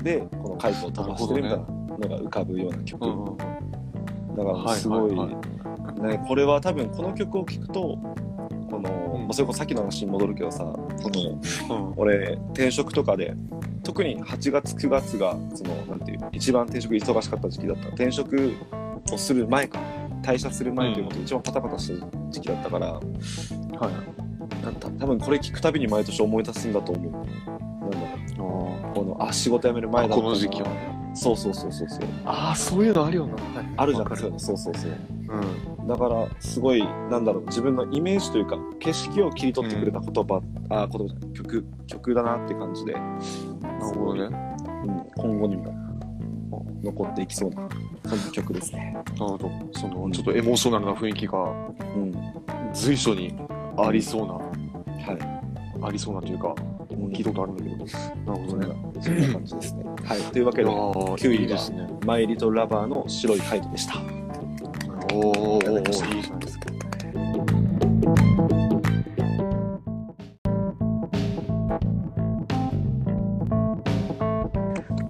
[0.03, 3.05] でこのカイトを飛ばしてるみたいなのが浮かぶような曲。
[3.05, 3.37] うんうん。
[3.37, 5.41] だからすごい、はいは
[6.09, 7.99] いね、これは多分この曲を聴くと、
[8.71, 10.81] この、うんまあ、それこそさっきの話に戻るけどさ、こ
[11.69, 11.95] のうん。
[11.97, 13.35] 俺転職とかで
[13.83, 18.53] 特に8月9月がそのなんていう一番転職忙しかった時期だった転職
[19.13, 19.81] をする前か
[20.23, 24.21] 退社する前ということで一番パタパタした時期だったから、はい。
[24.63, 27.19] なんた多分これ聞くたびに毎年思い出すんだと思う
[29.01, 30.69] このあ仕事辞める前だこの時期は
[31.15, 33.35] そうそうそうそうそうああ、そういうのあるよな。
[33.79, 34.93] あるじゃんいうのそうそうそう
[35.79, 35.89] うん。
[35.89, 44.37] だからすごいなんだろう自分のイメージというか景色を切り取ってくれた言葉、あ言葉じゃない曲曲だなって感じでなるほどね。
[44.85, 45.75] うん、今後にも
[46.83, 47.69] 残っていきそうな
[48.07, 48.93] そんな曲ですね。
[48.93, 49.51] なるほど。
[49.73, 51.39] その、ちょっとエモーショナルな雰囲気が
[51.97, 52.13] うん。
[52.75, 53.35] 随所に
[53.79, 55.41] ありそうな、は
[55.83, 56.69] ありそうなというか、い。
[56.90, 57.76] 聞いたことあるんだけど。
[58.33, 58.66] なるほどね。
[59.00, 59.85] そんな感じですね。
[60.05, 60.20] はい。
[60.33, 61.88] というわけで、いやー9位ですね。
[62.05, 63.94] マイリトルラバーの白いカイトでした。
[65.14, 66.70] おーおいいいじゃないですか。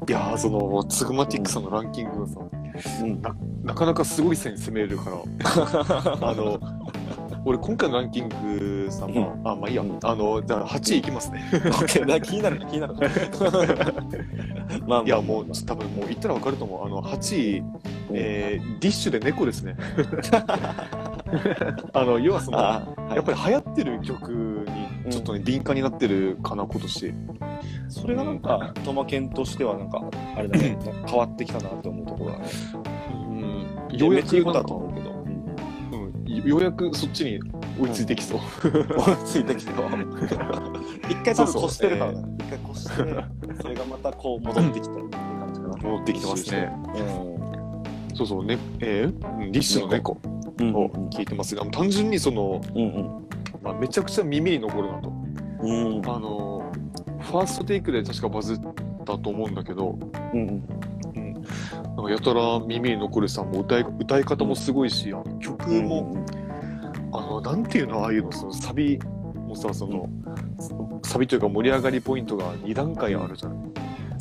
[0.09, 2.40] いやーそのツグマティックさんのランキングがさ、
[3.02, 3.22] うん。
[3.62, 5.16] なかなかすごい線攻めれるから、
[6.28, 6.59] あの、
[7.45, 11.43] 俺今回のランキングさ、まあ、あ、まあいいや、あの、じゃあ8位いきますね。
[12.22, 12.95] 気になる気になる。
[14.86, 16.86] まあまあ、いや、もう、多分もう言ったらわかると思う。
[16.86, 17.62] あの、8位、
[18.12, 19.76] えー、ディッシュで猫ですね。
[21.93, 24.66] あの、要はその、あー、やっぱり、り流行ってる曲
[25.05, 27.14] にちょっとね、敏感になってるかな、今年。
[27.88, 30.03] それがなんか、トマケンとしてはなんか、
[30.36, 30.76] あれだね、
[31.07, 32.45] 変わってきたなって思うところだね。
[33.91, 35.09] うん、ようやくだと、思うけど。
[36.41, 37.41] うんうん、ようやくそっちに
[37.78, 38.38] 追いついてきそう。
[38.38, 39.72] 追いついてきて
[41.09, 42.24] 一回多分越してるからね。
[42.38, 42.95] 一回越して、
[43.62, 45.76] それがまたこう戻ってきたっていう感じかな。
[45.76, 46.72] 戻ってきてますね。
[48.11, 48.16] うん。
[48.16, 50.20] そうそう、ね、えー、うんリッシュの猫
[50.59, 53.26] うんを聞いてますが、単純にその、うん
[53.62, 55.12] まあ、めちゃくちゃ耳に残るなと。
[55.62, 55.97] うん。
[55.99, 56.11] うん。
[56.11, 56.72] あの、
[57.20, 58.57] ファーストテイクで確かバズっ
[59.05, 59.99] たと思うんだけど、
[60.34, 60.62] うん
[61.97, 65.86] なんかやたら耳に残るさ、もう歌い歌い方もすごいし、あの曲うん。
[65.86, 66.24] も、
[67.12, 68.99] あの、なんていうの、ああいうの、そのサビ
[69.47, 70.09] もさ、その、
[71.03, 73.72] サビというか盛り上がりポイントが2段階あるじゃん。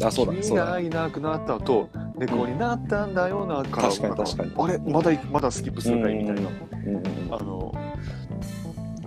[0.03, 0.55] あ、そうだ、君。
[0.55, 4.51] がいなくなった後、猫になったんだよな、から、確かに確かに。
[4.57, 6.15] あれまだ、まだスキップするかい？
[6.15, 6.49] みたいな。
[7.32, 7.72] あの、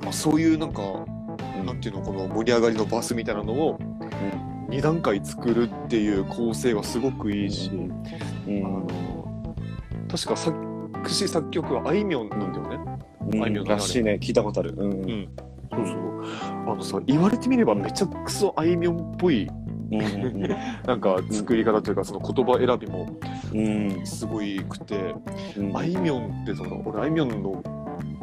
[0.02, 0.82] まあ、そういうなんか、
[1.64, 3.78] なんていうの、この盛り上がりのバスみたいなのを、
[4.68, 8.02] 2段階作るっていう構成がすごくいいし、うん
[8.46, 9.54] あの、
[10.08, 12.78] 確か作詞作曲はあいみょんなんだよね。
[13.32, 13.42] うん。
[13.44, 14.74] あいみょんらしいね、聞いたことある。
[14.76, 14.92] うん。
[14.92, 15.10] うん。
[15.10, 15.28] ん。
[15.70, 16.24] そうそう。
[16.66, 19.48] あのさ、言われてみればめちゃくそあいみょんっぽい、
[19.90, 20.42] うん
[20.86, 23.06] なんか作り方というか、その言葉選びも
[23.52, 24.06] うん。
[24.06, 25.14] すごいくて、
[25.56, 25.76] うん。
[25.76, 27.62] あいみょんってその、俺あいみょんの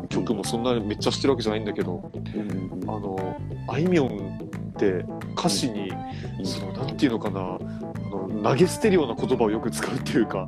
[0.09, 2.89] 曲もそんなにめっちゃ知ってるわけじゃないんだけど、うん。
[2.89, 4.48] あの、あいみょん
[4.79, 5.05] って
[5.37, 5.91] 歌詞に、
[6.43, 7.45] その、なんていうのかな、あ
[8.09, 10.47] の投げ捨てるような言葉をよく使うっていうか、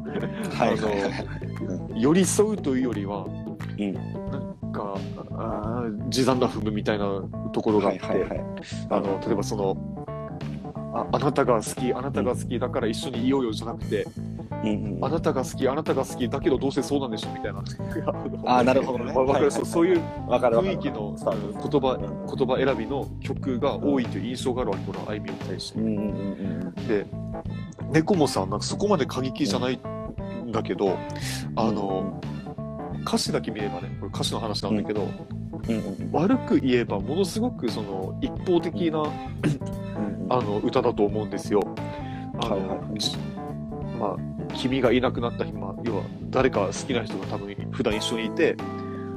[1.94, 3.26] 寄り添うというよりは、
[3.78, 3.94] うん。
[3.94, 4.96] なんか、
[5.32, 7.06] あー地残な踏むみたいな
[7.52, 8.42] ところがあって、はいはいはい。
[8.90, 9.76] あの例えばその
[10.94, 14.06] あ、あなたが好き、あなたが好きだから一緒にいようよじゃなくて、
[14.64, 14.70] うん。
[14.70, 17.60] うんあなたが好き、あなたが好きだけどどうせそうなんでしょみたいな。
[17.60, 19.12] あーなるほどね。
[19.14, 21.98] わわかる、はいはいそうそういう雰囲気の言葉
[22.36, 25.42] 言葉選びの曲が多いという印象があるわけ、このあいみょんに。
[25.42, 25.84] 対してう。
[25.84, 26.88] んうんうん。
[26.88, 27.06] で、
[27.92, 29.80] 猫もさ、なんかそこまで過激じゃない
[30.46, 30.98] んだけど、
[31.56, 32.22] あの、
[33.06, 35.41] 歌詞だけ見ればね、これ歌詞の話なんだけど、うんうん
[36.12, 41.62] 悪く言えばものすごくその一方的なうんあの歌だと思うんですよ。
[42.42, 43.00] あのはいはい。
[43.00, 43.18] じ
[44.00, 48.56] まあ、君がいなくなった日、まあ、要は誰か好きな人が多分普段一緒にいて、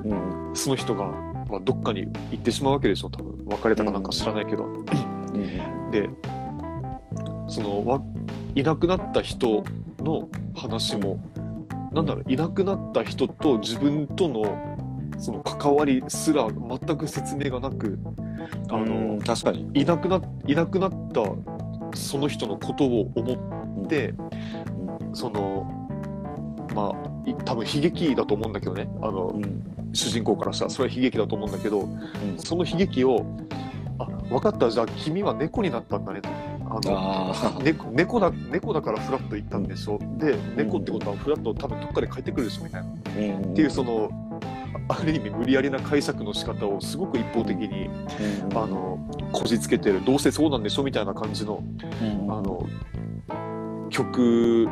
[0.05, 1.07] うんその人が、
[1.51, 4.65] まあ、どっかに行ってしまうわけでしょ、多分別れたかなんか知らないけど。
[4.65, 5.91] うん。
[5.91, 6.09] で、
[7.49, 8.01] そのわ
[8.55, 9.65] いなくなった人
[9.99, 11.19] の話も、
[11.93, 14.43] なんだろう、いなくなった人と自分との
[15.19, 17.99] その関わりすら全く説明がなく、
[18.69, 19.71] あうのん、確かに。
[19.75, 21.23] いなくないなくなった
[21.97, 24.15] その人のことを思って、
[25.13, 25.67] その
[26.75, 28.89] まあい多分悲劇だと思うんだけどね。
[29.03, 29.63] あの、うん。
[29.93, 30.71] 主人公からしたら。
[30.71, 32.01] それは悲劇だと思うんだけどうん。
[32.39, 33.25] その悲劇を
[33.99, 34.71] あ分かった。
[34.71, 36.29] じゃあ君は猫になったんだねと。
[36.67, 44.11] あのあ 猫猫だ猫だからフラッと行ったんでしょ、で猫ってことはフラッと多分どっかで帰ってくるでしょみたいな、っていうその
[44.89, 48.99] ある意味無理やりな解釈の仕方をすごく一方的に、うんあの
[49.33, 50.05] こじつけてる。
[50.05, 51.63] どうせそうなんでしょみたいな感じの
[52.03, 52.69] うんあの
[53.91, 54.69] 曲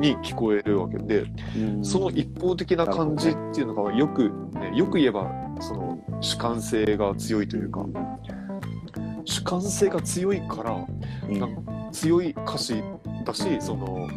[0.00, 0.98] に聞こえるわけ。
[0.98, 1.24] で、
[1.56, 7.84] うんその一方的な感じっていうのがよく、ね、よく言えばその主観性が強いというか。
[9.28, 10.86] 主観性が強いから
[11.28, 11.40] うん。
[11.40, 12.82] なん強い歌詞
[13.24, 14.08] だしその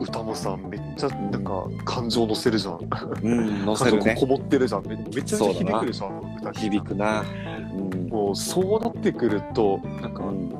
[0.00, 2.78] 歌もさめっちゃなんか感情乗せるじゃん、
[3.22, 4.04] うん、乗せるね。
[4.04, 4.26] 感情こ。
[4.26, 4.86] もってるじゃん。
[4.86, 6.52] めめちゃめちゃ響くでしょ歌。
[6.52, 7.24] 響くな。
[7.72, 8.08] うん。
[8.08, 10.52] もうそうなってくるとなんかうん。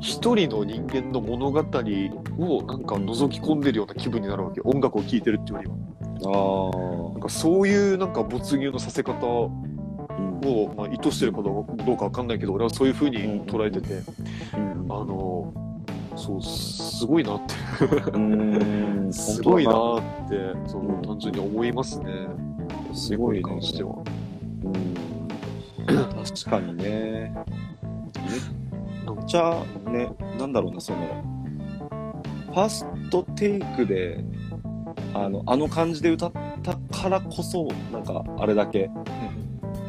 [0.00, 5.76] 一人の人間の物語をなんか覗き込んでるような気分になるわけ音楽を聴いてるっていうよりは。
[6.24, 9.50] あなんかそういうなんか没入のさせ方を、
[10.76, 14.02] まあ、意図してるかどうどうかわかんないけど俺はそういう風に捉えてて、
[14.54, 14.86] うん。
[14.90, 15.52] あの
[16.16, 18.10] そうすごいなって。
[18.12, 19.12] うん。
[19.12, 20.36] すごいな本って
[20.66, 22.06] そううん単純に思いますね。
[22.92, 23.96] すごいに関しては。
[24.64, 24.94] うん。
[26.24, 27.34] 確かにね。
[28.14, 30.98] めっちゃね、なんだろうな、その、
[32.46, 34.24] ファーストテイクで、
[35.14, 36.32] あの、あの感じで歌っ
[36.62, 38.90] たからこそ、なんか、あれだけ、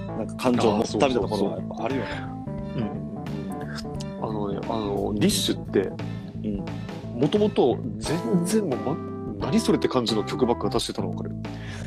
[0.07, 2.42] なんか感情を持ったみたいなところがやっぱあるよね。
[4.33, 5.91] あのねあのリッシュって
[6.43, 6.65] うん。
[7.21, 8.79] もともと全然もう、
[9.39, 11.31] ま、何それって感じの曲ばっか出してたの分かる？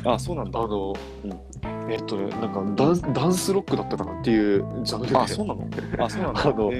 [0.05, 0.59] あ、そうなんだ。
[0.61, 0.93] あの、
[1.25, 1.91] うん。
[1.91, 5.17] えっとねなんかダンスダンスロックだったかなっていうジャンルで。
[5.17, 5.67] あ、そうなの？
[5.99, 6.41] あ、そうなんだ。
[6.43, 6.71] あの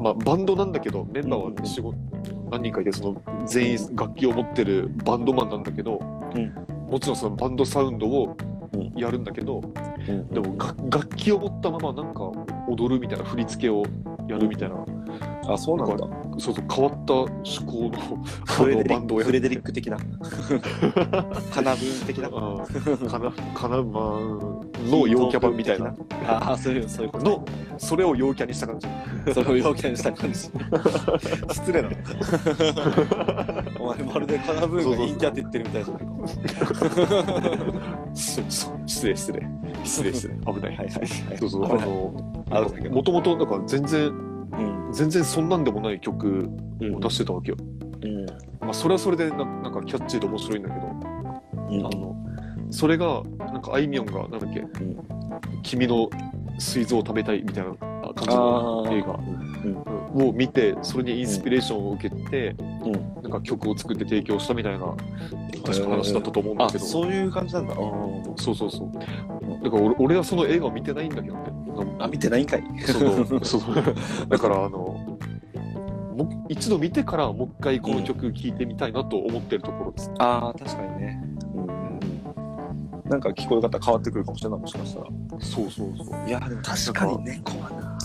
[0.00, 1.96] まあ、バンドなんだけどメンバーうんは仕事、
[2.50, 6.00] 何人かいてその全員楽器を持ってるバンドマンなんだけど、
[6.34, 6.54] うん。
[6.90, 8.59] もちろんそのバンドサウンドをうん
[8.96, 9.60] やるんだけど、
[10.08, 10.28] うん。
[10.28, 12.30] でもが楽器を持ったままなんか
[12.68, 13.84] 踊るみたいな振り付けを
[14.28, 14.84] やるみたいな、
[15.48, 16.06] あ、そうなんだ。
[16.38, 19.96] そうそう、変わった趣向のあの フレデリバンドをやフレデリック的な。
[21.52, 22.28] カナブーン的な。
[22.28, 24.20] あーかな、かなま
[24.88, 25.94] の陽キャ版みたいな。
[26.26, 27.24] ああ、そういう、そういうこと。
[27.24, 27.44] の、
[27.78, 28.88] それを陽キャにした感じ。
[29.34, 30.38] それを要件した感じ。
[31.52, 31.88] 失礼な。
[33.78, 36.70] お前まるでカナブーンが陰キャって言ってるみたいじゃないか。
[38.14, 39.42] すそう失礼、失礼。
[39.84, 40.34] 失礼、失礼。
[40.52, 40.76] 危ない。
[40.76, 41.38] はいはいはい。
[41.38, 41.68] そうそう、あ
[42.60, 44.12] の、もともと、なんか全然、
[44.52, 44.92] うん。
[44.92, 46.48] 全然そんなんでもない曲
[46.80, 47.56] うんを出してたわけよ。
[48.02, 48.26] うん。
[48.60, 52.16] まあ、それはそれでな、なんかキャッチーで面白いんだけど、うんあの、
[52.70, 54.68] それが、なんかあいみょんが、なんだっけ、ん
[55.62, 56.08] 君の
[56.58, 59.18] 膵臓を食べたいみたいな感じの映画
[59.64, 60.28] うん。
[60.28, 62.92] を見て、それにインスピレーションを受けて、うん。
[63.22, 64.86] なんか曲を作って提供したみたいな、
[65.64, 66.84] 確か話だったと思うんだあ、けど。
[66.84, 67.74] そういう感じなんだ。
[67.74, 68.92] そうそうそう。
[69.62, 71.42] だから俺俺はその映画を見てないんだけどね。
[71.98, 72.64] あ、見てないんかい。
[72.86, 73.62] そうそう。
[74.28, 75.18] だからあの、
[76.48, 80.10] 一度見てからもう一回この曲聴いてみたいなと思ってるところです。
[80.18, 81.22] ああ、確かにね。
[81.54, 81.70] うん。
[83.08, 85.06] なんか聞こえ方変わってくるかもしれない、もしかしたら。
[85.40, 86.28] そうそうそう。
[86.28, 87.98] いや、でも確かに猫はな。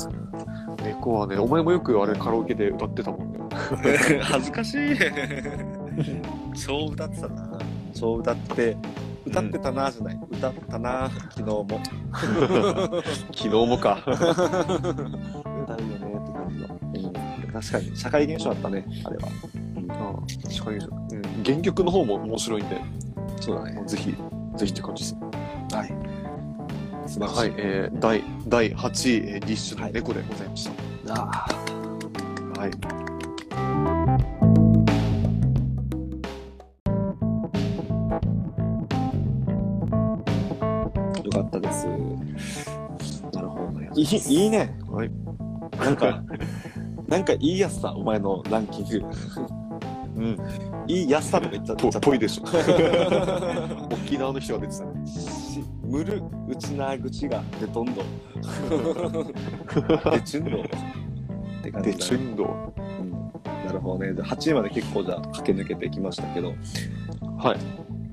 [0.84, 3.40] 猫はね、お前もよくあれカラオケで歌ってたもんね。
[4.22, 4.98] 恥ずかしい。
[6.56, 7.60] 超歌ってたな。
[7.94, 8.78] 超歌って、
[9.26, 10.20] 歌ってたなじゃない。
[10.32, 11.68] 歌ったな、昨日も。
[13.34, 14.04] 昨日もか。
[14.06, 16.68] 歌うよねって感じの。
[17.44, 19.28] うん、確かに、社会現象だったね、あれは。
[19.90, 21.44] ああ確かに、うん。
[21.44, 22.80] 原曲の方も面白いんで、
[23.42, 23.84] そうだね。
[23.86, 24.16] ぜひ、
[24.56, 25.76] ぜひって感じです。
[25.76, 26.16] はい。
[27.08, 27.38] 素晴らしい。
[27.38, 30.70] はい、えー、第、第8位、えーディッシュの猫でございまし
[31.06, 31.14] た。
[31.14, 31.48] あ
[32.58, 33.15] はい。
[43.96, 44.78] いいいいね。
[44.90, 45.12] はい。
[45.78, 46.24] なんか、
[47.08, 49.02] なんかいいやつさ、お前のランキング。
[50.18, 50.38] うん。
[50.88, 52.44] いいやつさとか言っちゃぽっぽいでしょ。
[53.92, 55.08] 沖縄の人が出てたね。
[55.08, 58.02] しむるうちな口がでとんど。
[60.12, 60.62] でちゅんど。
[60.62, 60.64] っ
[61.64, 62.44] て感じで、だチュンド。
[62.44, 62.48] う
[63.04, 63.16] ん
[63.66, 64.14] なるほどね。
[64.14, 66.54] で8位まで結構じゃあ駆け抜けてきましたけど、
[67.38, 67.58] はい。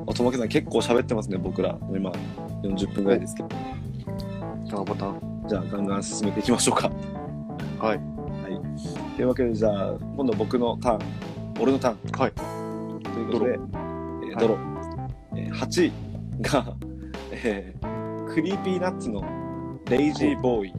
[0.06, 1.78] おとまけさん結構喋ってますね、僕ら。
[1.94, 2.10] 今
[2.62, 3.48] 40分ぐらいですけど。
[4.72, 5.31] あまた。
[5.48, 6.90] じゃあガンガン進めていきましょうか。
[7.78, 8.00] はい。
[9.16, 10.98] というわけでじゃあ今度僕のターン、
[11.60, 12.20] 俺のターン。
[12.20, 12.32] はい。
[12.32, 14.58] ということで、えードロ、
[15.36, 15.92] えー8位
[16.40, 16.74] が、
[17.32, 19.22] えー Creepy Nuts の
[19.90, 20.72] Lazy Boy っ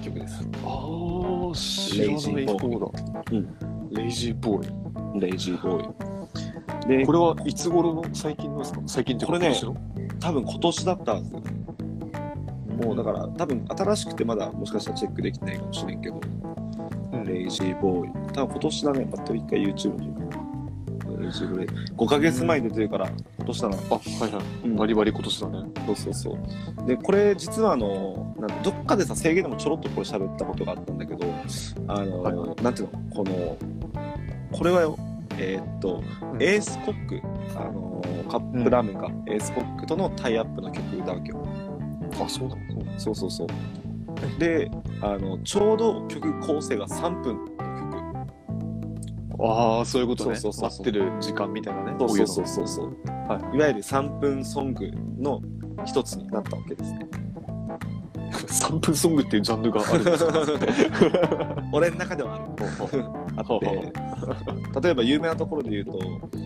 [0.00, 0.48] て曲です。
[0.64, 3.22] ああ、知らない Lazy Boy だ。
[3.32, 3.56] うん。
[3.90, 6.98] Lazy Boy。Lazy Boy。
[6.98, 8.04] でこ、れはいつ頃の？
[8.12, 8.80] 最近のですか？
[8.86, 9.56] 最近ってこれね
[10.20, 11.34] 多分今年だったはず。
[12.76, 16.20] もうだから多分新しくてまだもしかしたらチェックできてないかもしれんけど、
[17.12, 18.32] うんレイジーボーイ。
[18.32, 19.08] 多分今年だね。
[19.10, 20.14] また一回 YouTube に。
[21.18, 21.68] レイジーボーイ。
[21.96, 23.08] 5ヶ月前に出てるから、
[23.38, 23.76] 今年だな。
[23.76, 24.68] あ、はいはい。
[24.68, 25.58] うんバリバリ今年だね。
[25.86, 26.38] そうそうそ
[26.84, 26.86] う。
[26.86, 31.26] で、これ実はあの、なんどっかでさ、制限でもちょろっとこれ喋ったことがあったんだけど、
[31.88, 33.56] あの、はいはなんていうの、この、
[34.52, 34.98] これはよ、
[35.38, 36.02] えーっと、
[36.32, 37.20] うんエースコック、
[37.56, 41.46] あの、カップラーメンか、エースコックとのタイアップの曲だわけよ。
[42.20, 42.56] あ、そうだ。
[42.98, 43.48] そうそうそう。
[44.38, 47.38] で、あの、ちょうど曲構成が3分。
[49.40, 50.36] ああ、そういうことね。
[50.36, 51.94] そうそうそうってる時間みたいなね。
[51.98, 52.96] そうそうそうこそうそう。
[53.28, 55.40] はいいわゆる3分ソングの
[55.84, 57.08] 一つになったわけですね。
[57.10, 57.34] ういう
[57.70, 57.78] の。
[58.30, 61.62] 3分ソングっていうジャンルがあるんですか？
[61.72, 62.44] 俺の中ではある。
[63.36, 65.98] あほうほ って、例えば有名なところで言うと、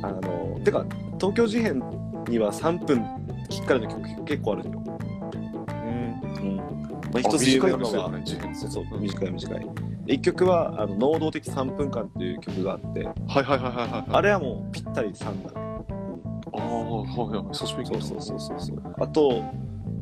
[0.02, 0.84] あの、てか、
[1.18, 1.82] 東京事変
[2.28, 3.04] には3分
[3.48, 4.77] きっかりの曲結構あるんよ。
[7.08, 7.14] うん。
[7.14, 9.66] まあ、一つ有名なのは、ね、事変そうそう、短い短い。
[10.06, 14.04] 一曲は、あの、能動的3分間っていう曲があって、はいはいはいはいはい。
[14.10, 15.68] あれはもうぴったり3だね。
[16.54, 17.52] ああ、はいはい。
[17.52, 18.94] 久しぶりにそうそうそうそうそう。
[18.98, 19.44] あと、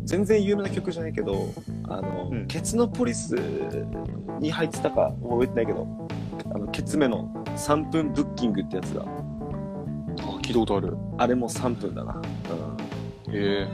[0.05, 1.49] 全然有名な曲じゃないけど、
[1.89, 3.35] あの、うんケツのポリス
[4.41, 5.87] に入ってたか覚えてないけど、
[6.55, 9.07] あの、ケツ目の3分ブッキングってやつが、あ、
[10.43, 10.97] 聞いたことある。
[11.19, 12.23] あれも3分だな。
[13.27, 13.35] うん。
[13.35, 13.69] へえ。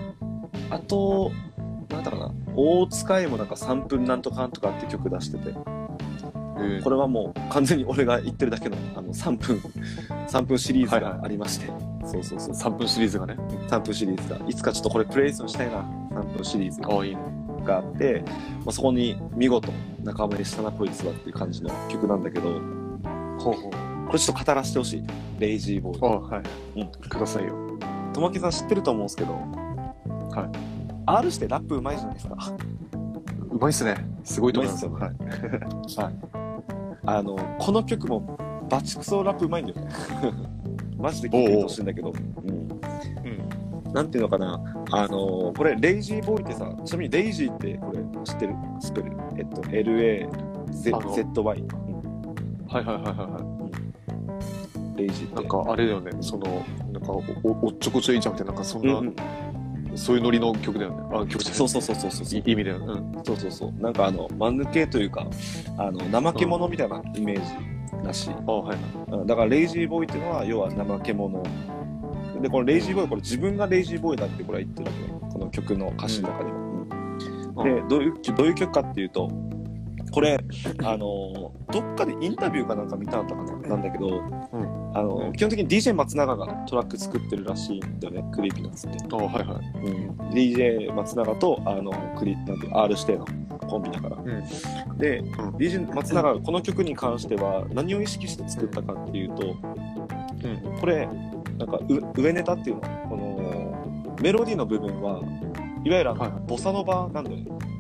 [0.71, 1.31] あと、
[1.93, 5.53] なんだかな、大塚愛もなんか3分なんとかとかって曲出してて、
[6.83, 9.57] これはもう完全に俺が言ってるだけのあの3分、
[10.29, 11.67] 3分シリーズはいはいがありまして、
[12.05, 13.37] そうそうそう、3分シリーズがね。
[13.69, 15.79] 3分シリーズが、いつかちょっとこれプレイリストにしたいな、
[16.13, 16.81] 3分シリーズ。
[17.65, 19.73] があって、まあ、そこに見事
[20.03, 22.51] 仲間入りしたなこいつはっていう感じの曲なんだけど、
[23.39, 24.07] ほうほう。
[24.07, 25.05] これちょっと語らせてほしい。
[25.39, 26.01] レイジーボーイ。
[26.03, 26.81] あはい。
[26.81, 27.55] うんくださいよ。
[28.13, 30.72] とまけさん知ってると思うんですけど、はい。
[31.07, 32.37] R してラップうまいじゃないですか。
[33.51, 33.97] うまいっすね。
[34.25, 34.93] すごいと思いますよ。
[34.93, 35.11] うはい。
[35.11, 36.15] はい。
[37.05, 38.39] あの、この曲も
[38.71, 39.91] バチクソラップうまいんだよね。
[40.97, 42.13] マジで聞いてほしいんだけど。
[42.13, 42.51] うん。
[42.51, 43.93] うん。
[43.93, 44.55] なんていうのかな、
[44.93, 48.55] あのーこれ、レイジーボーイってさ、ちなみにレイジーってこれ知ってる？
[48.81, 50.29] スペルえっと、LAZY。
[52.69, 53.39] はいはいはいはいは
[54.97, 55.33] レイジーって。
[55.33, 55.37] い。
[55.37, 56.47] なんかあれだよね、その、
[56.93, 59.15] なんかおおおっちょこちょいじゃなくて、なんかそんな、うんうん、
[59.95, 60.97] そういうノリの曲だよね。
[61.13, 62.41] あ、曲じゃないそうそうそうそうそう。
[62.41, 62.87] い意味だよね。
[62.87, 63.25] うん。
[63.25, 63.83] そうそうそう。
[63.83, 65.27] なんかあの、間抜けというか、
[65.79, 68.31] あの、怠け者みたいなイメージらしい。
[68.47, 68.79] あ、はい
[69.27, 71.43] だから、レイジーボーイっていうのは、要は怠け者。
[72.41, 75.33] で、この Lazy Boy、これ自分が Lazy Boy だってこれは言ってるわけよ。
[75.33, 76.59] この曲の歌詞の中にも。
[76.59, 76.73] うん
[77.55, 79.29] で、どういう、どういう曲かっていうと、
[80.13, 80.39] これ、
[80.85, 84.23] あの、どっかでインタビューかなんか見たんだかな、なんだけど、
[84.95, 88.99] あの、基本的に DJ 松永がトラック作ってるらしいんだよね、 Creepy Nuts って。
[89.11, 89.89] あ、はいはい。
[89.89, 93.27] うん、DJ 松永とあのクリなんて R 指定の
[93.67, 94.99] コンビだから、うん。
[94.99, 95.25] で、ん。
[95.57, 99.57] DJ 松永がこの曲に関しては何を意識して作ったかっていうと
[100.45, 100.79] うん。
[100.79, 101.09] これ
[101.59, 105.21] なんかう上ネタっていうのこのメロディーの部分は
[105.85, 107.72] いわゆるあの、ボサノバなんだよね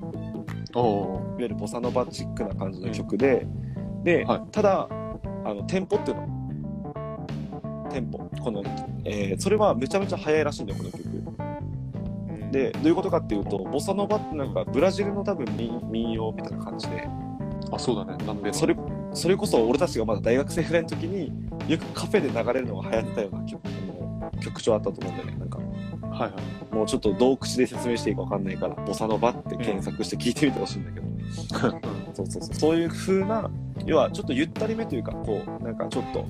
[0.81, 3.47] いわゆるボサノバチックな感じの曲で、
[4.05, 4.43] で、はい。
[4.51, 4.89] ただ
[5.45, 7.89] あのテンポっていうの。
[7.91, 8.18] テンポ。
[8.18, 8.62] この、
[9.05, 11.03] えーそれはめちゃめちゃ速いらしいんだよこの曲。
[12.53, 17.09] で、どういうことかっていうと、ボサノバってなんかブラジルの多分民民謡みたいな感じで、
[17.70, 18.16] あ、そうだね。
[18.20, 18.55] 南米の。
[18.55, 18.77] それ、
[19.14, 21.33] それこそ俺たちがまだ大学生ぐらいの時に
[21.68, 23.62] よくカフェで流れるのが流行ってたような曲
[24.41, 25.37] 曲調あったと思うんだよね。
[25.39, 25.59] なんか、
[26.23, 26.75] はいはい。
[26.75, 31.07] もうちょっとどう口で説明していいかわかんないから、ボサノバって検索して聞いてみてほしいんだけど、
[32.14, 32.55] そうそうそう。
[32.55, 33.51] そういう風な、
[33.87, 36.27] 要はちょっとゆったりめというか、こう、なんかちょっと、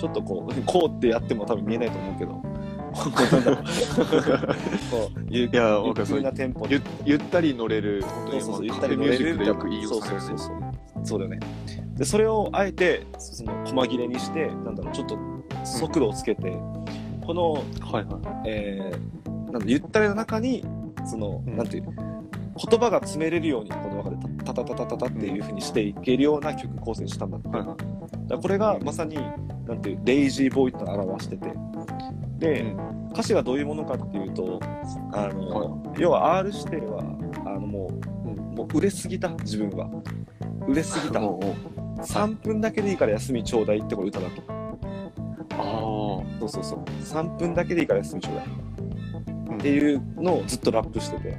[0.00, 2.54] ちょっとこう、こうってやっても多分見えないと思うけど、
[2.94, 3.64] なんだろう
[5.28, 10.74] ゆいやゆっくりなテンポゆゆったり乗れる、そうそうそう、にゆったり乗れるみたいなジックでよくいいよそうそうそうそう。
[11.02, 11.40] そうだよね。
[11.96, 15.18] で、それをあえて、その、細切れにして、なんだろう、ちょっと
[15.64, 16.56] 速度をつけて、
[17.26, 17.60] この、は
[18.00, 18.48] いはい。
[18.48, 20.64] えー、なんだ、ゆったりの中に、
[21.06, 27.48] その、うんなんていう、言葉が詰めれるように、この中でタタタタタタっていう風にしていけるような曲構成にしたんだって。
[27.48, 28.28] はいはい。
[28.28, 29.16] だこれがまさに、
[29.66, 31.52] なんていう、レイジーボーイと表してて、
[32.38, 34.58] で、うん歌詞がどういうものかっていうと、
[35.12, 36.98] あの、は要は R 指定は、
[37.46, 37.88] あのも
[38.24, 39.88] う、もう売れすぎた、自分は。
[40.66, 41.20] 売れすぎた。
[41.22, 41.54] おうおう
[42.00, 44.42] 3分だけでいいから休みちょうだいってこれ歌だけ。
[45.50, 45.62] あ
[46.40, 46.78] そうそうそう。
[47.04, 48.73] 3分だけでいいから休みちょうだい。
[49.64, 51.36] うんっていうのをずっとラップしてて。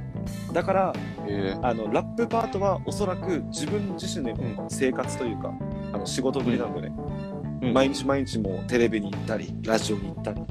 [0.52, 0.94] だから、あ。
[1.28, 5.52] えあの、ラップパートはおそらく自分自身の生活というか、
[5.92, 6.92] あの仕事ぶりなんだよね。
[6.98, 7.36] うん
[7.72, 10.42] 毎日毎日もうテレビに行ったり、ラジオに行ったり、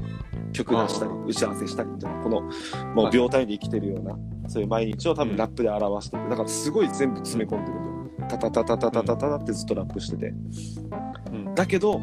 [0.52, 2.50] 曲出したり、打ち合わせしたりみたいな、この、も
[3.02, 4.18] うはい秒単位で生きてるような、
[4.48, 7.78] そういう毎日を多分ラップで表してて、だからすごい全部詰め込んでる
[8.28, 10.34] タタタタタタタタってずっとラップしてて。
[11.32, 12.00] うんだけど、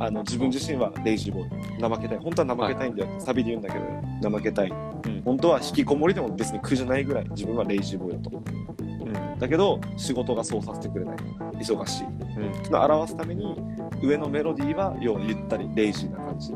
[0.00, 1.82] あの、自分自身はレイジーボーイ。
[1.82, 2.18] 怠けたい。
[2.18, 3.08] 本当は怠けたいんだよ。
[3.18, 3.78] サビで言うんだけ
[4.20, 4.70] ど、怠けたい。
[4.70, 4.88] うん
[5.24, 8.42] 本当は引きこもりでも別に苦じゃないぐらい自分はレイジーボーイだと。
[8.80, 9.38] うん。
[9.38, 11.16] だけど、仕事がそうさせてくれない。
[11.56, 12.04] 忙しい。
[12.04, 12.64] うん。
[12.64, 13.56] その表すために、
[14.02, 16.52] 上のメロディーは要はゆったり、レイジーな感じ。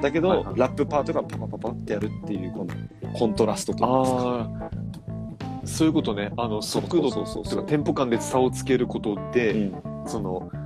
[0.00, 2.66] だけど、はいはいラップパートがパパパパってやるっていう、この
[3.12, 4.70] コントラストといいますか。
[5.64, 6.32] そういうことね。
[6.36, 10.61] あの、速度そうそうそうとかテンポ感で差をつけることで、うんその、え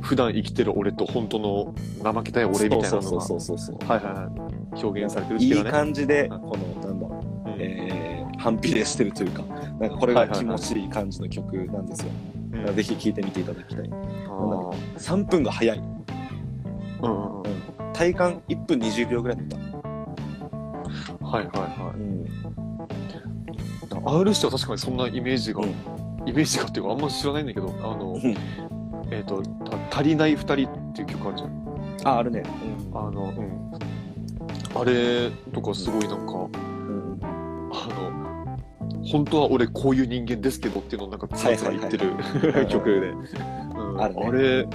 [0.00, 4.48] 普段生きてる俺と本当の怠けたい俺みたいなのが。
[4.82, 5.70] 表現されてるいい時がね。
[5.70, 9.42] 感じで、うんこの、なんだろう、うんえー、反比例してるというか、
[9.80, 12.10] なんかこれが気持ちいい感じの曲なんですよ。
[12.32, 13.90] うんだからぜひ聴いてみていただきたい。
[13.90, 15.78] あー3分が早い。
[17.02, 17.92] うんうんうん。
[17.92, 19.56] 体感1分20秒ぐらいだった。
[21.26, 22.24] はいはいはうん。
[22.24, 22.28] い。
[24.20, 25.74] R しては確かにそんなイメージが、うん
[26.26, 28.36] イメージがっていうかあんま知らないんだけど、あの、うん
[29.10, 31.96] えっ、と、た足りない二人っていう曲あるじゃん。
[32.04, 32.42] あ、あるね。
[32.92, 34.80] あの、うん。
[34.80, 37.18] あれとかすごいなんか、うん。
[37.72, 38.28] あの、
[39.04, 42.12] 本当は俺こういう人間ですけどっていうのをなんかつらつら言ってる
[42.52, 43.08] はい 曲で。
[43.08, 44.68] うんあるねあれ、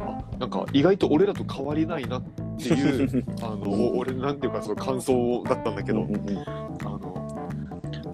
[0.00, 2.22] あ、なんか意外と俺らと変わりないなっ
[2.58, 6.44] ていう、 あの、お俺なんていうかその感想だったんだけど、うんうんうんあ
[6.84, 7.38] の、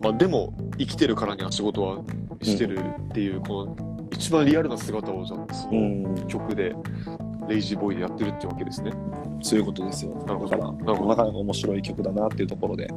[0.02, 1.98] まあでも生きてるからには仕事は
[2.42, 3.93] してるっていう、この
[4.24, 6.74] 一番リアルな姿をじゃあそのうん、曲で、
[7.46, 8.90] レイジーボーイでやってるってわけですね。
[9.42, 10.14] そういうことですよ。
[10.26, 12.88] だから、なかなか面白い曲だなっていうところで、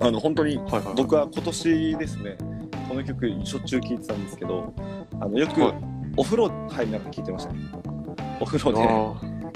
[0.00, 0.58] あの、本当に。
[0.96, 2.36] 僕は今年ですね、
[2.88, 4.74] この曲しょっちゅう聴いてたんですけど、
[5.20, 5.74] あの、よくはい。
[6.16, 7.52] お風呂入りながら聴いてました。
[7.52, 7.60] ね。
[8.40, 9.14] お風呂で、あ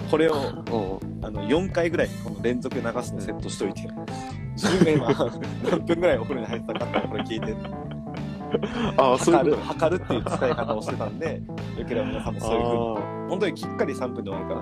[0.09, 0.99] これをー。
[1.23, 3.89] ああの4回ぐらいこの連続で流すのセットしといて、
[4.55, 7.57] 自分が今何分ぐらいお風呂に入ってたかってこれ聞いて、
[8.97, 11.43] あ測る測るっていう使い方をしてたんで
[11.79, 14.61] よければ皆さんもそういうふうにあ本当にきっかり3分で終わるから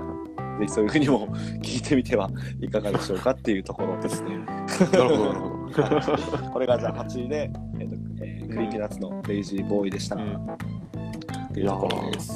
[0.59, 1.29] ぜひそういうふうにも
[1.63, 2.31] 聞いてみては
[2.61, 4.39] いかがでしょうかっていうところですね。
[4.47, 4.67] あ、
[4.97, 6.51] なるほど、なるほど。
[6.53, 10.17] これがじゃあ8位で、えーとえー、 Creepy Nuts の Lazy Boy でした。
[10.17, 10.47] うん
[11.51, 12.35] っていうところです。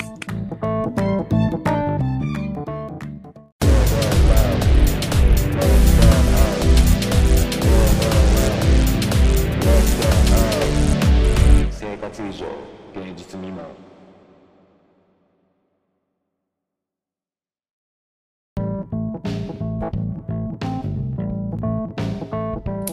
[12.14, 12.46] 生活以上
[12.94, 13.66] 芸術未満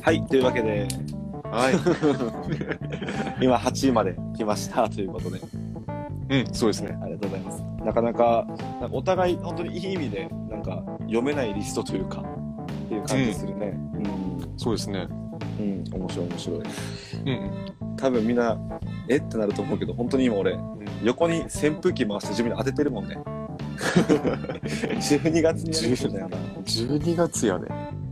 [0.01, 0.87] はい、というわけで、
[1.51, 1.75] はい。
[3.45, 5.39] 今8位まで来ましたということで、
[6.29, 6.97] うん、そうですね。
[7.01, 7.63] ありがとうございます。
[7.85, 8.45] なかなか、
[8.81, 12.23] なんかお互い本当にいい意味で、なんか読めないリストというか、
[12.85, 13.79] っていう感じするね。
[14.57, 15.07] そうですね。
[15.61, 16.59] うん、うん、面白い面白い。
[16.59, 17.95] うん。
[17.97, 18.57] 多分みんな、
[19.07, 19.17] え？
[19.17, 20.57] ってなると思うけど、本当に今俺、
[21.03, 23.17] 横に扇風機回して自分に当ててるもんね。
[23.81, 26.37] 12月にやだよな。
[26.63, 27.67] 12月やね。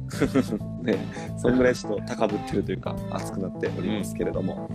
[0.82, 0.98] ね、
[1.38, 4.70] そんぐらいちょっと高ぶってるというか、熱くなっておりますけれども。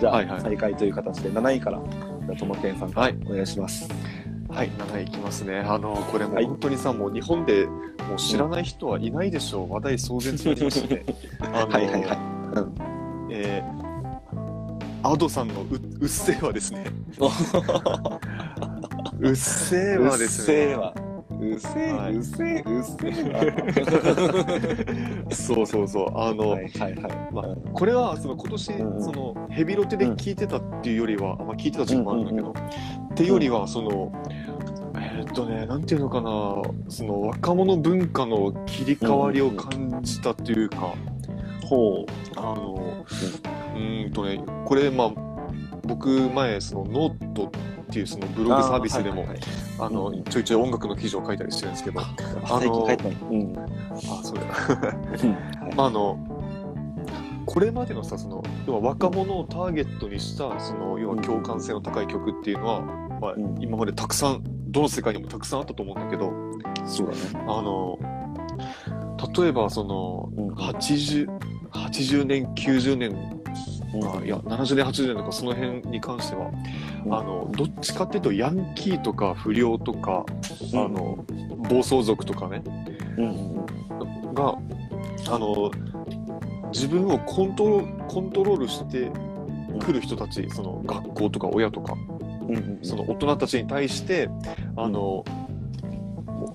[0.00, 3.88] じゃあ、はいはい再開という形で7位から、じゃあ、ともけんさんからはいお願いします。
[3.88, 4.02] はい、
[4.48, 5.60] 7位いきますね。
[5.60, 9.72] あの、これもはい本当にさ、もう日本でもう知らない人はいないでしょう。
[9.72, 11.04] 話題騒然となりまして、
[11.40, 12.18] あの、はいはいはい。
[13.30, 15.66] えー、アドさんのう
[16.00, 16.84] うっせぇわですね。
[19.20, 21.07] うっせぇわですね。
[21.40, 22.08] うっせぇわ。
[22.08, 23.32] うっせぇ、はいうっせぇ、うっせぇ
[25.28, 25.32] わ。
[25.34, 26.06] そうそうそう。
[26.14, 27.12] あの、はいはいはい。
[27.32, 34.12] まあこれはその今年、うんうんそのヘビロテで聞いてたっていうよりは、まあ、聞いてた時期もあるんだけど、うんっていうよりはその
[34.94, 36.30] えーっとねなんていうのかな
[36.88, 40.94] その若者文化の切り替わりを感じたというか、
[41.64, 43.04] ほあの
[43.74, 45.27] うーんとねこれまあ
[45.88, 47.50] 僕前そのノートっ
[47.90, 48.48] ていうそのブう。
[48.48, 49.26] ログサービスでも、
[49.80, 52.14] あのちょいちょい音楽の記事を書いたりしてるんですけど、あ
[52.60, 53.10] 最近書いたの。
[53.30, 53.54] うん。
[54.22, 54.44] そうだ
[55.76, 56.18] ああの
[57.46, 66.30] これまでのさその要は若者をターゲットにしたその要は共感性の高い曲っていうのは、まあうん今までたくさんどの世界にもたくさんあったと思うんだけど
[66.86, 67.20] そうだね。
[67.48, 67.98] あの
[69.34, 71.26] 例えばそのうん 80,
[71.70, 73.37] 80年90年
[73.94, 74.18] うん。
[74.20, 76.50] あいや70年80年とかその辺に関しては、
[77.04, 77.14] うん。
[77.14, 80.24] あのどっちかっていうとヤンキーとか不良とか、
[80.72, 80.78] うん。
[80.78, 81.24] あの
[81.68, 82.62] 暴走族とかね。
[83.16, 83.66] うん。
[84.34, 84.56] が
[85.30, 85.70] あの
[86.72, 89.10] 自分をコントロコントロールして
[89.80, 91.94] くる人たちその学校とか親とか。
[92.82, 94.30] その大人たちに対して
[94.76, 95.22] あの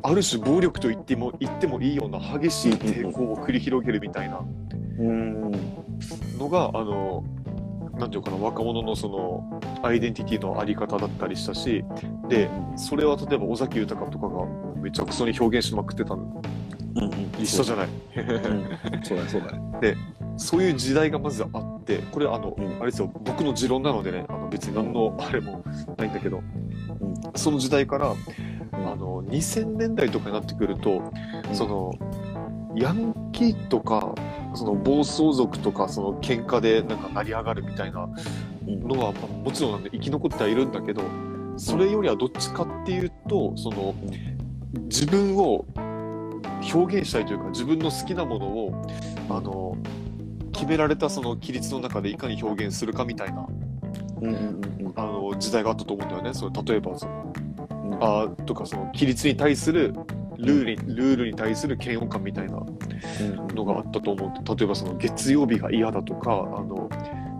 [0.01, 4.39] ある種暴力と言っても言ってもいいような激しい抵抗を繰り広げるみたいな。
[4.99, 5.51] うん。
[6.37, 7.23] のがあの
[7.97, 11.83] なんていうかな若者のそのアイデンティティのあり方だったりしたし
[12.27, 14.45] でそれは例えば尾崎豊とかが
[14.81, 16.41] めちゃくそに表現しまくってたの
[16.95, 17.11] うんうん。
[17.39, 17.87] 一緒じゃない？
[17.87, 19.51] うんそうだねそうだ
[19.81, 19.95] ね。
[20.37, 25.63] そういう時代がまずあって、これあの、うんあれですよ、僕の持論なのでね、あの別に何のあれも
[25.97, 26.43] ないんだけど、うん
[27.35, 28.17] その時代から、うん
[28.87, 31.01] あの2000年代とかになってくると、
[31.53, 31.93] その
[32.75, 34.13] ヤンキーとか、
[34.55, 38.09] その暴走族とか、その喧嘩でなんか成り上がるみたいな
[38.67, 41.01] うんのは、まあもちろん生き残ってはいるんだけど、
[41.57, 43.95] それよりはどっちかっていうと、その
[44.83, 45.65] 自分を
[46.73, 48.85] 表現したいというか、自分の好きなものを、
[49.29, 49.77] あの、
[50.53, 53.45] 決められたその規律の中でいかに表現するかみたいな
[54.21, 56.33] うんうんうんあの時代があったと思うんだよね。
[56.33, 57.33] それ例えばその
[57.69, 57.93] うん。
[57.95, 59.93] あーとかその規律に対する
[60.43, 62.63] ルールにルールに対する嫌悪感みたいなう
[63.23, 64.57] んのがあったと思う。
[64.57, 66.89] 例えばその月曜日が嫌だとか、あの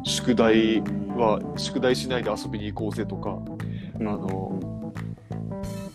[0.04, 0.82] 宿題
[1.16, 3.38] は宿題しないで遊びに行こうぜとか、
[3.99, 4.93] うんあの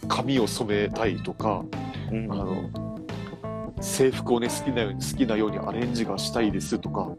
[0.09, 1.65] 髪を染めたいとか、
[2.11, 2.71] うんあの
[3.81, 7.11] 制服をね好きなように好きなようにアレンジがしたいですとか、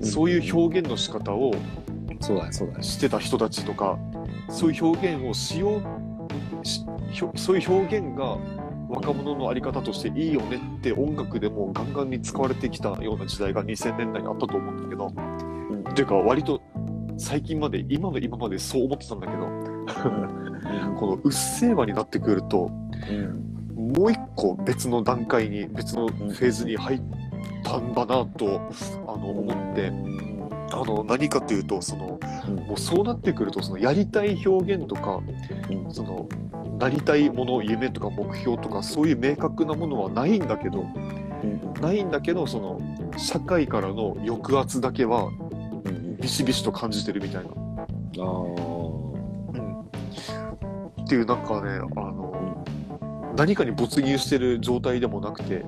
[0.00, 1.52] そういう表現の仕方を
[2.20, 2.82] そうだねそうだね。
[2.82, 3.98] してた人たちとか
[4.48, 5.82] そういう表現をしよう
[7.36, 8.38] そういう表現が
[8.88, 15.90] 若者のあり方としていいよねって音楽でもガンガンに使われてきたような時代が2000年代にあったと思うんだけど、ん。
[15.90, 16.62] っていうか割と
[17.18, 19.46] 最近まで今の今までそう思ってたんだけど
[20.98, 22.70] この「うっせぇわ」になってくると
[23.10, 27.02] うんもう一個別の段階に別のフェーズに入っ
[27.62, 28.60] たんだなと
[29.06, 29.92] あの思って。
[30.70, 32.56] あの何かというとその、うん。
[32.56, 35.22] もうそうなってくるとそのやりたい表現とか
[35.70, 35.90] うん。
[35.90, 36.28] その
[36.78, 41.74] なりたいもの夢とか目標とかそういう明確なものはないんだけどうん。
[41.80, 42.80] ないんだけどその
[43.16, 45.24] 社会からの抑圧だけは
[45.84, 46.16] うん。
[46.16, 47.50] ビシビシと感じてるみたいな。
[47.50, 49.08] あー。
[51.08, 52.64] っていうなんかね、あの、
[53.34, 55.64] 何かに没入してる状態でもなくて、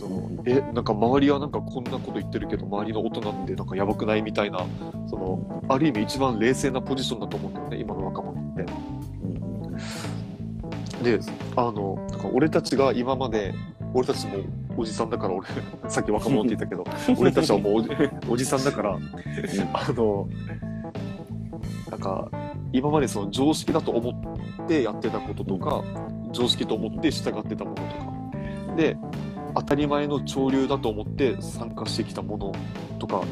[0.00, 4.66] そのえ、なんか周りはなんかこんなこと言ってるけど、周りの大人ってなんかやばくないみたいな、
[5.08, 8.66] その、ある意味一番冷静なポジションだと思うんだよね、今の若者って。
[11.02, 11.20] で、
[11.56, 13.54] あの、なんか俺たちが今まで、
[13.94, 14.38] 俺たちも
[14.76, 15.46] おじさんだから、俺、
[15.88, 16.84] さっき若者って言ったけど、
[17.18, 17.88] 俺たちはもうおじ
[18.28, 18.98] おじさんだから、
[19.72, 20.28] あの、
[21.90, 22.28] なんか、
[22.72, 24.10] 今までその常識だと思
[24.64, 25.82] ってやってたこととか、
[26.32, 28.96] 常識と思って従ってたものとか、で、
[29.54, 32.52] 当たり前の潮流だと思って参加してきたもの
[32.98, 33.22] とか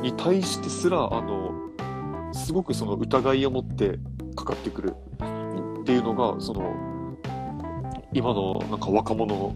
[0.00, 1.52] に対してすら、あの、
[2.32, 3.98] すごくその疑いを持って
[4.34, 4.94] かかってくる
[5.86, 6.74] っていうのが、その、
[8.12, 9.54] 今のなんか若者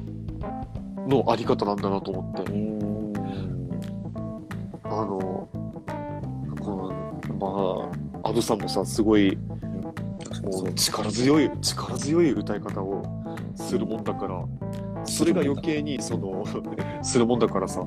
[1.09, 2.53] のあり方なんだなと思って。
[2.53, 3.13] うん。
[4.85, 5.49] あの、
[6.61, 6.93] こ
[7.35, 7.91] の、
[8.23, 9.37] まあ、アドさんもさ、すごい、
[10.45, 13.03] もう力強い、力強い歌い方を
[13.57, 14.45] するもんだから、
[15.05, 16.45] それが余計に、その、
[17.03, 17.85] するもんだからさ、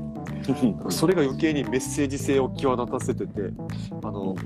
[0.90, 3.54] それが余計にメッセージ性を際立たせてて、
[4.04, 4.42] あの、だ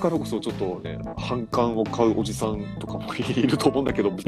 [0.00, 4.20] からこそちょっとね、反感を買うおじさんとかもいると思うんだけど、 パワ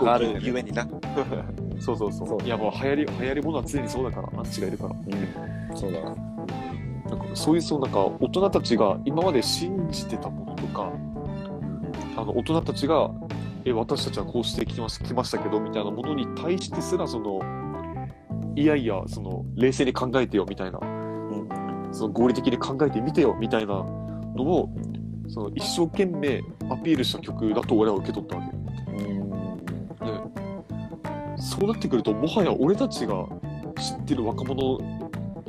[0.00, 0.86] ーがあるゆえにな。
[1.80, 2.28] そうそうそう。
[2.28, 4.90] そういやもう流行り、流行りものは常にそうだから、アンチがいるから。
[4.90, 6.14] うん、そうだな。
[7.12, 10.90] なんかそういうそうなんか大人たちが今まで信じてたものとか
[12.16, 13.10] あの大人たちが
[13.64, 17.40] え私たちはこうしてきましきましたけどみたいなものに対してすらその
[18.56, 20.80] いやいやその冷静に考えてよみたいな
[21.92, 24.70] その合理的に考えてみてよみたいなのを
[25.28, 28.56] その一生懸命アピールした曲だと俺は受け取ったわけ。
[28.56, 28.62] で
[31.36, 33.26] そうなってくるともはや俺たちが
[33.80, 34.78] 知ってる若者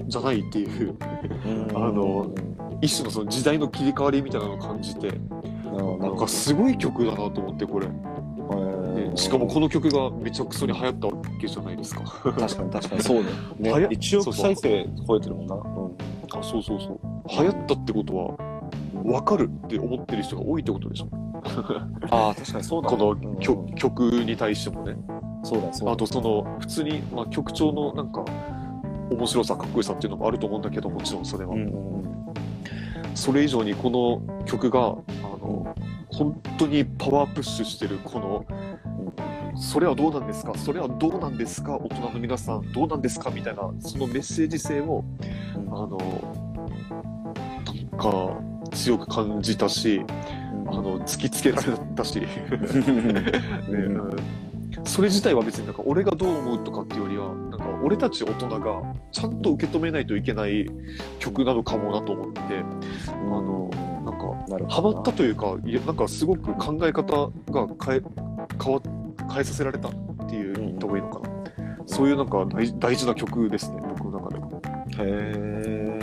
[0.08, 0.96] じゃないっていう
[1.76, 2.34] あの
[2.82, 5.12] 一種のその時代の切り替わりみたいなのを感じて
[6.00, 7.88] なんかすごい曲だなと思ってこれ。
[7.88, 12.02] でしかもこの曲がめちゃくそに流行ったわけじゃないですか。
[12.04, 13.02] 確かに確かに。
[13.02, 13.96] そうだよはやね。
[13.98, 15.56] 1億再生超えてるもんな。
[16.36, 17.00] あそうそうそう。
[17.30, 18.36] 流行ったってことは
[19.04, 21.08] 分かるって思ってる人が多いってことでしょ
[22.12, 23.40] ああ、確かにそうだこのうん。
[23.40, 24.96] 曲曲に対してもね。
[25.44, 25.94] そうだそうだ。
[25.94, 28.24] あとその普通に、まあ、曲調のなんか
[29.12, 31.66] 面白さかっこよさっていうのもあると思うんだけどもちろんそれは、うんう
[32.00, 32.04] ん
[33.16, 34.84] それ以上にこの曲があ
[35.40, 35.76] の
[36.12, 38.44] 本当にパワープッシュしてるこの
[39.56, 40.54] それはどうなんですか？
[40.58, 41.76] それはどうなんですか？
[41.78, 43.30] 大人の皆さんどうなんですか？
[43.30, 45.04] みたいなそのメッセージ性を
[45.56, 45.98] うんあの
[47.92, 48.38] なんか
[48.72, 50.02] 強く感じたし
[50.68, 51.64] あの突きつけられ
[51.96, 52.28] たし、 ね
[53.70, 53.98] うん。
[53.98, 54.16] うん
[54.86, 58.82] それ自体は別になんか俺がどう思うとかっていうよりはなんか俺たち大人が
[59.12, 60.68] ちゃんと受け止めないといけない
[61.20, 62.42] 曲なのかもなと思って
[63.08, 63.70] あの
[64.04, 68.02] なんかハマったというかいやなんかすごく考え方が変え
[68.62, 68.82] 変わ
[69.30, 69.92] 変えさせられたっ
[70.30, 71.30] ていう言った方がいいのかな、
[71.86, 74.62] そういうなんか大大事な曲ですね僕の中でも。
[74.98, 76.00] へえ、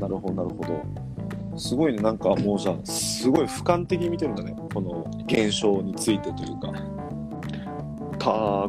[0.00, 1.58] なるほどなるほど。
[1.58, 6.72] すごいね、なんかもうじゃあ、すごい俯瞰的に見てるんだね、この現象についてというか。
[8.18, 8.68] たこ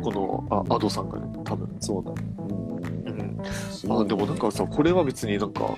[0.49, 1.67] のあアドさんがね多分。
[1.79, 2.17] そうだね。
[3.05, 5.75] うんすごいあでもなんかさこれは別になんか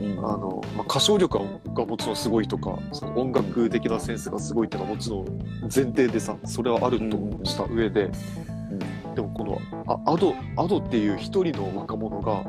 [0.00, 0.18] うん。
[0.18, 1.38] あの、まあ、歌唱力
[1.74, 5.26] がもちろんすごいとかその音楽的なセンスがすごいっていうのはもちろん
[5.62, 8.10] 前提でさそれはあるとした上で、
[9.14, 12.44] でもこのあアドアドっていう一人の若者が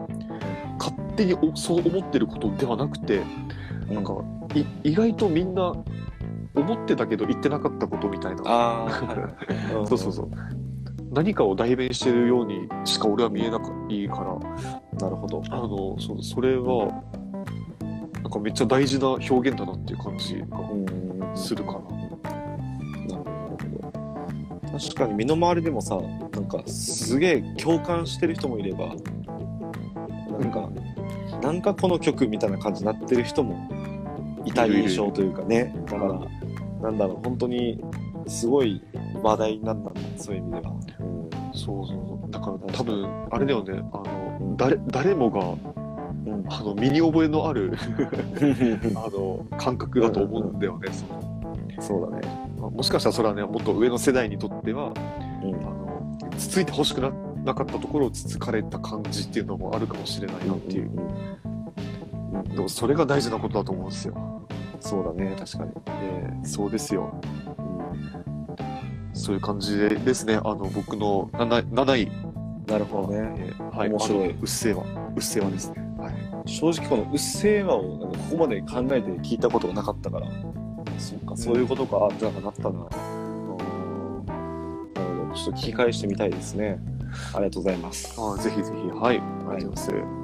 [0.79, 3.21] 勝手におそう思ってることではなくて
[3.89, 4.13] なんか
[4.55, 5.73] い意外とみんな
[6.53, 8.43] 思ってたけど言ってなかったことみたいな。
[8.43, 9.33] は
[9.83, 9.87] い。
[9.87, 10.29] そうそうそう。
[11.13, 14.37] 何かを代弁してるようにしか俺は見えなかいいから。
[14.99, 15.41] なるほど。
[15.49, 17.03] あのそうそれは
[18.31, 21.79] なんかめっちゃ大事な表現だなっていう感じがうんするかな。
[21.79, 21.89] なる
[23.09, 23.57] ほ
[24.71, 24.79] ど。
[24.79, 28.95] 確かに身の回りでもさ、なんかすげえ共感してる人もいれば、
[30.39, 30.69] なんか、
[31.41, 33.69] なんかこの曲みたいな感じになってる人も
[34.45, 35.75] いた印象というかね。
[35.87, 36.21] だから、
[36.83, 37.83] なんだろう、本当に
[38.27, 38.81] すごい
[39.21, 40.73] 話題になったんだ、そういう意味では。
[41.53, 45.41] そうそうそうだから多分あれだよねあの、うん誰誰もが
[45.75, 45.80] うん
[46.49, 47.73] あの身に覚えのある
[48.95, 51.21] あの感覚だと思うんだよね、その。
[51.79, 52.51] そうだね。
[52.59, 54.93] まあもしかしたらそれはねもっと上の世代にとっては
[55.43, 55.55] うん。
[55.55, 55.81] あの
[56.37, 57.11] つついてほしくな
[57.43, 60.91] なかったところをつつかれた感じっていうのもあるかもしれないなっていう、
[62.53, 64.13] でもそれが大事なことだと思うんですよ、
[64.79, 65.71] そうだね、確かに。
[65.87, 67.13] えーそうですよ。
[69.13, 72.11] そういう感じでですね、あの僕の 7, 7位、
[72.67, 73.35] なるほどね。
[73.37, 74.31] えーはい、面白い。
[74.31, 74.83] うっせぇわ、
[75.15, 75.90] うっせぇわですね。
[76.43, 76.49] はい。
[76.49, 80.27] 正直この「うっせぇわ」をなんかここまで考えて聞いたことがなかったから
[80.97, 82.81] そうかそういうことかってなんかなったな、うん、な
[85.03, 85.35] るほど。
[85.35, 86.79] ちょっと聞き返してみたいですね。
[87.33, 88.15] ありがとうございます。
[88.19, 88.87] あぜひぜひ。
[88.89, 89.21] はい。
[89.49, 90.21] ありがとうございます、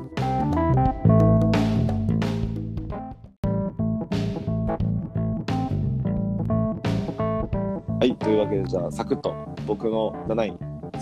[7.99, 10.57] はい、というわけで、じゃあ、サクッと、僕の7位、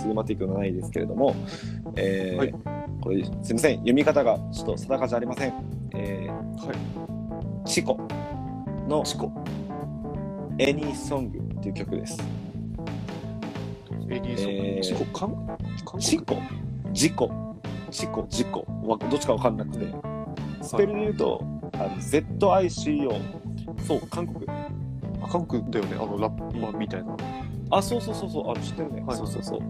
[0.06, 1.36] スグマティックの7位ですけれども、
[1.96, 2.54] えーはい。
[3.02, 5.54] これ、すみません、読み方がちょっと定かじゃありません。
[5.96, 7.68] えー、はい。
[7.68, 8.00] チコ
[8.88, 9.32] のチコ
[10.60, 11.72] エニーソングってい。
[11.72, 12.20] う曲です。
[14.12, 16.38] エニーソンえーチコ韓韓チコ、
[16.92, 17.56] ジコ、
[17.90, 18.66] チコ、ジコ、
[19.10, 19.88] どっちかわかんなくて、
[20.62, 21.44] スペルで言うと、
[21.74, 23.20] あの ZICO、
[23.88, 24.46] そう、韓国。
[25.24, 27.04] あ韓国だよねあのラッパーみたい。
[27.04, 27.18] な
[27.70, 29.02] あ、そうそうそうそう、あ知ってるね。
[29.02, 29.62] はいそうそうそう。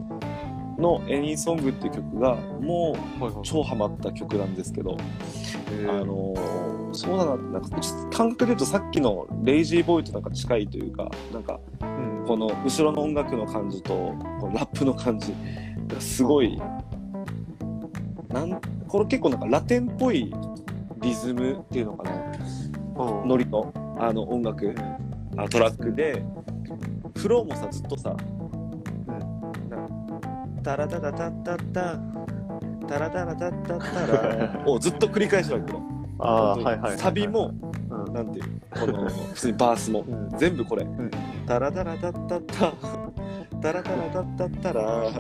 [0.82, 3.44] のエニーソングっていう曲が、もうはいはい。
[3.44, 4.98] 超ハマった曲なんですけど、
[5.72, 6.02] えー。
[6.02, 7.70] あのーそうだな、なんか
[8.10, 12.26] 感覚で言うとさっきのレイジーボーイとなんか近いというか、なんかうん。
[12.26, 13.94] この後ろの音楽の感じと
[14.40, 15.34] このラップの感じ
[15.88, 16.60] がすごい、
[18.30, 20.34] なんこれ結構なんかラテンっぽい
[21.02, 22.16] リズムっていうのかな、
[23.22, 23.28] うん。
[23.28, 24.74] ノリのあの音楽、
[25.38, 26.24] あトラックで、
[27.18, 28.16] フローもさ、ずっとさ、
[30.64, 32.00] タラタラタッタッタ、
[32.88, 35.82] タラタラタッタッタラをずっと繰り返してるわけよ。
[36.18, 37.52] あはいはいサビも、
[37.90, 40.06] うんなんていう、この、普通にバースも、
[40.38, 40.86] 全部これ、
[41.46, 42.74] タラタラタッタッタ、
[43.66, 45.12] タラタラタッタッタラ、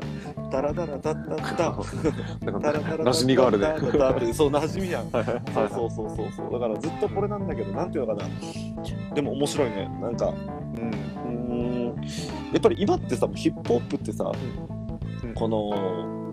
[0.51, 5.09] タラタラタッタッタ、タラタラタッタッタ馴染みがあるねそう、馴染みやん。
[5.09, 5.23] そう
[5.67, 6.51] そうそうそうそう。
[6.53, 8.29] だからずっとこれなんだけど、なんていうのかな。
[9.15, 9.89] でも面白いね。
[9.99, 14.31] なんか、うんうーん、やっぱり今ってさ、ヒップホップってさ、
[15.23, 16.31] うんこの、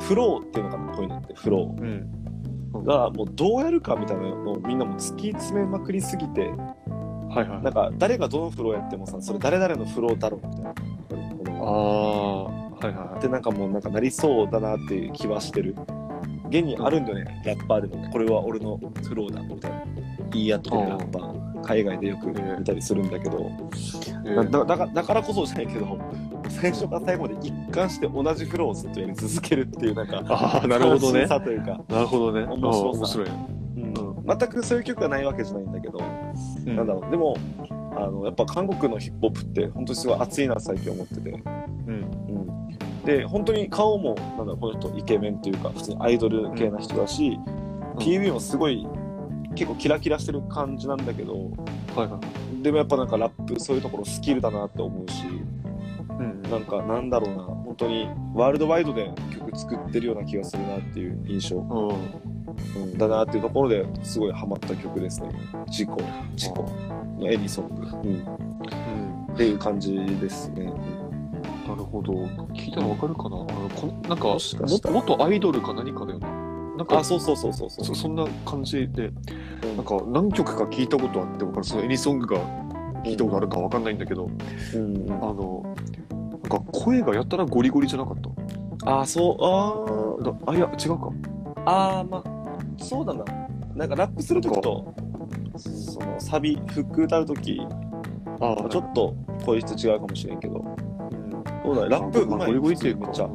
[0.00, 6.52] フローっていうのかな、こういうのって、フロうんーが、もうどうやるかみたいなのをみんなも突き詰めまくりすぎて、
[7.30, 10.74] はいはいなんか誰がどのフローやってもさ、それ誰々のフローだろうみたいな。
[11.64, 12.48] こ
[12.80, 13.18] あのあはいはいはい。
[13.18, 15.76] ってなんかもうなんかなりそうだなっていう気はしてる。
[16.48, 18.08] 現にあるんだよね、ラッパーでも。
[18.10, 19.82] これは俺のフローだみたいな。
[20.32, 23.50] 言い合ってるラッパー、海外でよく見たりするんだけど、
[24.24, 25.98] えーだだだからこそじゃないけど、
[26.48, 31.26] 最初から最後まで一貫して同じフローをずっとやり続けるっていうなんか、ああなるほどね。
[31.26, 32.44] さというか、なるほどね。
[32.44, 32.98] 面白さ。
[32.98, 33.28] 面白い。
[33.28, 33.34] ね
[33.76, 34.38] うん。
[34.38, 35.98] 全くそういう曲がないわけじゃないんだけど、
[36.66, 36.76] うん。
[36.76, 37.36] なんだろう、でも、
[37.96, 41.44] あのやっぱ韓国のヒップホップって本当にすごい熱いな最近思ってて、うん。
[41.86, 47.98] うん、で本当に顔もなんだこの人イケメンというか普通にアイドル系な人だし、うん。
[47.98, 48.86] PV もすごい
[49.54, 51.32] 結構キラキラしてる感じなんだけど
[51.94, 55.24] はいはいでもやっぱなんかラップそういうところスキルだなって思うし
[56.18, 56.42] うん。
[56.42, 62.24] なんかなんだろうな本当にワールドワイドで曲作ってるような気がするなっていう印象、うん。
[62.76, 65.28] うん、だなっていうところですごいハマった曲ですね
[65.68, 66.00] 「事故
[66.36, 66.68] 事故」
[67.18, 68.18] のエニソング、うん、う
[69.30, 70.72] んっていう感じですね。
[71.66, 72.12] なるほど。
[72.52, 73.30] 聞いたらわかるかな？
[73.30, 73.46] こ
[74.08, 74.36] なんか
[74.90, 76.26] 元アイドルか何かだよね。
[76.76, 77.84] なんかあそうそうそうそうそう。
[77.84, 79.06] そそんな感じで。
[79.06, 79.76] うん。
[79.76, 82.38] なんか何曲か聞いたことあって僕はそのエニソングが
[83.04, 84.28] 聞いたことあるかわかんないんだけど、
[84.74, 85.12] うんうん。
[85.12, 85.74] あの
[86.10, 88.16] なんか声がやたらゴリゴリじゃなかっ
[88.80, 89.00] た？
[89.00, 89.44] あそう
[90.46, 91.10] ああいや違うか。
[91.64, 93.24] あーまあそうだな。
[93.74, 94.94] なんかラップするときと
[95.56, 97.60] そのサビフック歌うとき
[98.40, 100.56] あちょっと声質違うかもしれんけど。
[100.56, 101.44] うん。
[101.64, 101.88] そうだね。
[101.88, 102.46] ラップうまい。
[102.48, 103.34] ゴリゴリめっちゃ、うん。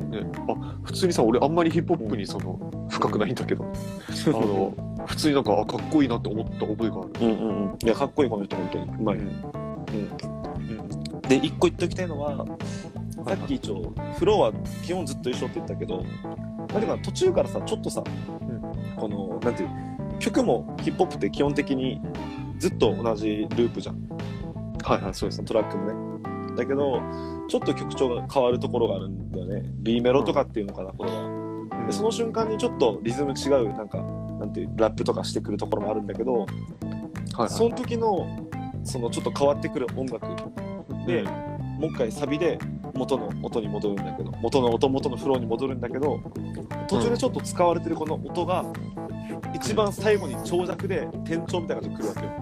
[0.00, 3.64] うん、ね、あ普通にさ俺あんまりヒップホップにその深くないんだけど。
[3.64, 4.74] あの
[5.06, 7.10] 普通になんかあかっこいいなって思った覚えがある。
[7.20, 7.78] うんうんうん。
[7.82, 8.84] いやかっこいいこの人本当に。
[8.84, 9.40] うまい、うん。
[11.28, 12.44] で一個言っておきたいのは
[13.24, 14.52] さっき一応フローは
[14.84, 16.04] 基本ずっと一緒って言ったけど
[16.66, 18.02] だけど途中からさちょっとさ、
[18.96, 19.68] このなんていう
[20.20, 22.00] 曲もヒップホップって基本的に
[22.58, 24.08] ずっと同じループじゃん。
[24.84, 26.56] はいはいそうですそのトラックもね。
[26.56, 27.00] だけど
[27.48, 29.62] ちょっと曲調が変わるところがあるんだよね。
[29.80, 31.86] B メロとかっていうのかなこれは。
[31.86, 33.98] でその瞬間にちょっとリズム違うなんか
[34.38, 36.46] なんていうラップとかしてくるところもあるんだけど、はい
[37.34, 37.48] はい。
[37.48, 38.48] その時の
[38.84, 40.26] そのちょっと変わってくる音楽
[41.06, 42.58] で、もう一回サビで
[42.94, 46.20] 元の音に戻るんだけど元の音元のフローに戻るんだけど
[46.88, 48.64] 途中でちょっと使われてるこの音が
[49.54, 52.32] 一番最後に長尺で転調みたいな感じで来るわけよ。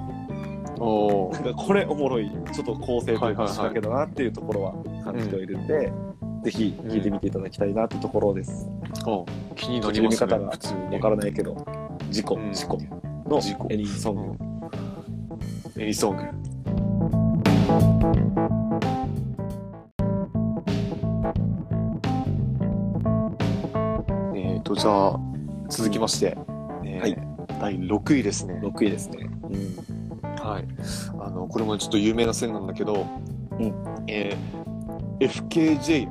[0.80, 1.34] おー。
[1.34, 4.72] なんかこれおもろいちょっと構成というか仕掛けだなっていうところは
[5.04, 5.92] 感じてはいるんで、
[6.44, 8.68] ぜひ聞いてみていただきたいなっていうところです。
[9.06, 9.24] あ
[9.56, 10.94] 気になりますね方が普通に。
[10.96, 11.66] わからないけど
[12.10, 12.52] 事故うん。
[12.52, 12.78] 事故。
[13.28, 13.38] の
[13.70, 14.38] エニーソン
[15.76, 15.82] グ。
[15.82, 16.22] エニソング。
[24.34, 25.20] えーとじゃあ
[25.68, 26.38] 続きまして、
[27.60, 28.60] 第6位ですね。
[28.62, 29.28] 6位ですね。
[29.42, 30.30] うん。
[30.36, 30.64] はい。
[31.20, 33.06] あの、これもちょっと有名な線なんだけど、
[33.58, 33.74] うん
[34.06, 34.68] えー
[35.20, 36.08] FKJ&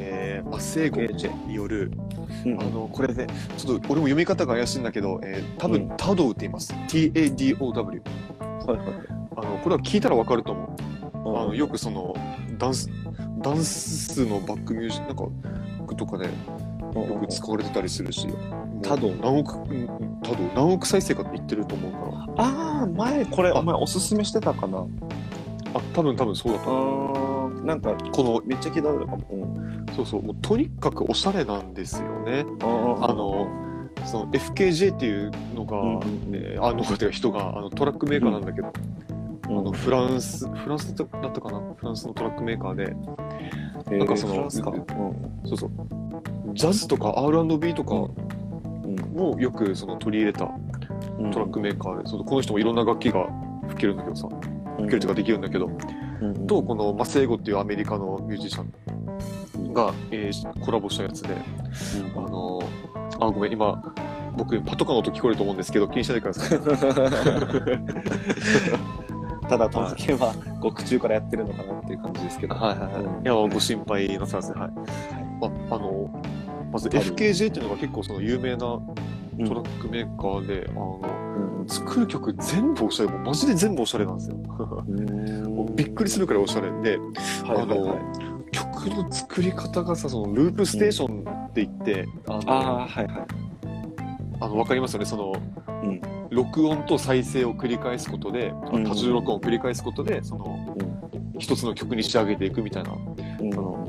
[0.00, 1.00] えー、マセーゴ
[1.46, 1.92] による、
[2.44, 3.26] うんあの、これね、
[3.56, 6.72] ちょっと俺も読み方が怪しいんだけど、えー、多分、うんタドウって言います。
[6.88, 7.74] TADOW。
[7.76, 10.76] はいはいあの、これは聞いたらわかると思
[11.24, 11.28] う。
[11.28, 11.44] はい。
[11.44, 12.14] あの、よくその、
[12.58, 12.90] ダンス、
[13.40, 16.28] ダンスのバックミュージック、なんか、とかで、
[17.00, 18.28] よく使われてたりするし、
[18.82, 19.86] タドウ何億、うんうん
[20.22, 21.98] タドウ何億再生かって言ってると思うか
[22.36, 24.86] ら、ああ、前これお前おすすめしてたかな。
[25.74, 27.60] あ、多分多分そうだあと思う。
[27.60, 29.22] ーなんか、この、めっちゃ聞いたことあるかも。
[29.30, 29.86] うん。
[29.96, 32.44] そうそう、もうとにかくおしゃれなんですよね。
[32.60, 33.48] ああの、
[34.04, 36.02] その FKJ っていうのが、うんうん
[36.60, 41.60] あのてか人があのトラックメーカーなんだけど、あのフランス、フランスだったかな？
[41.76, 42.94] フランスのトラックメーカーで、
[43.90, 44.72] えーなんかそのフランスか。
[45.44, 45.70] そうそう、
[46.54, 50.50] ジャズとか R&B とかうんもよくその取り入れた
[51.18, 51.30] うん。
[51.30, 53.28] トラックメーカーで、そのこの人もいろんな楽器が
[53.68, 54.28] 吹けるんだけどさ、
[54.76, 55.70] 吹けるとかできるんだけど、
[56.20, 61.34] うんと、このマセーゴっていうアメリカのミュージシャンが、えーコラボしたやつで、
[62.16, 63.82] あのーあ、ごめん、今、
[64.36, 66.58] 僕、パトカーの音聞こえると思うんですけど、気にしないでください。
[69.48, 72.54] ただ、トマケンは獄中からやってるのかなっていう感じですけど。
[72.54, 73.02] はいはいはい。
[73.02, 74.70] うんいや、ご心配なさらず、はい。
[75.40, 76.21] ま、あの、
[76.72, 78.80] まず FKJ っていうのが結構その有名な
[79.38, 79.48] うん。
[79.48, 81.00] トラックメーカーで、あの、
[81.60, 81.68] うん。
[81.68, 84.36] 作る曲全部おしゃれ、もうマジで全部おしゃれなんですよ。
[84.36, 86.98] もうびっくりするくらいおしゃれで、
[87.44, 88.52] はいはいはい。
[88.52, 93.26] 曲の作り方がさ、そのループステーションって言って、あのああ、はいはい。
[94.40, 95.32] あの、わかりますよね、その、
[95.82, 96.00] うん。
[96.30, 98.84] 録音と再生を繰り返すことで、うん。
[98.84, 100.76] 多重録音を繰り返すことで、その、
[101.38, 102.92] 一つの曲に仕上げていくみたいな、
[103.40, 103.52] うん。
[103.52, 103.88] その、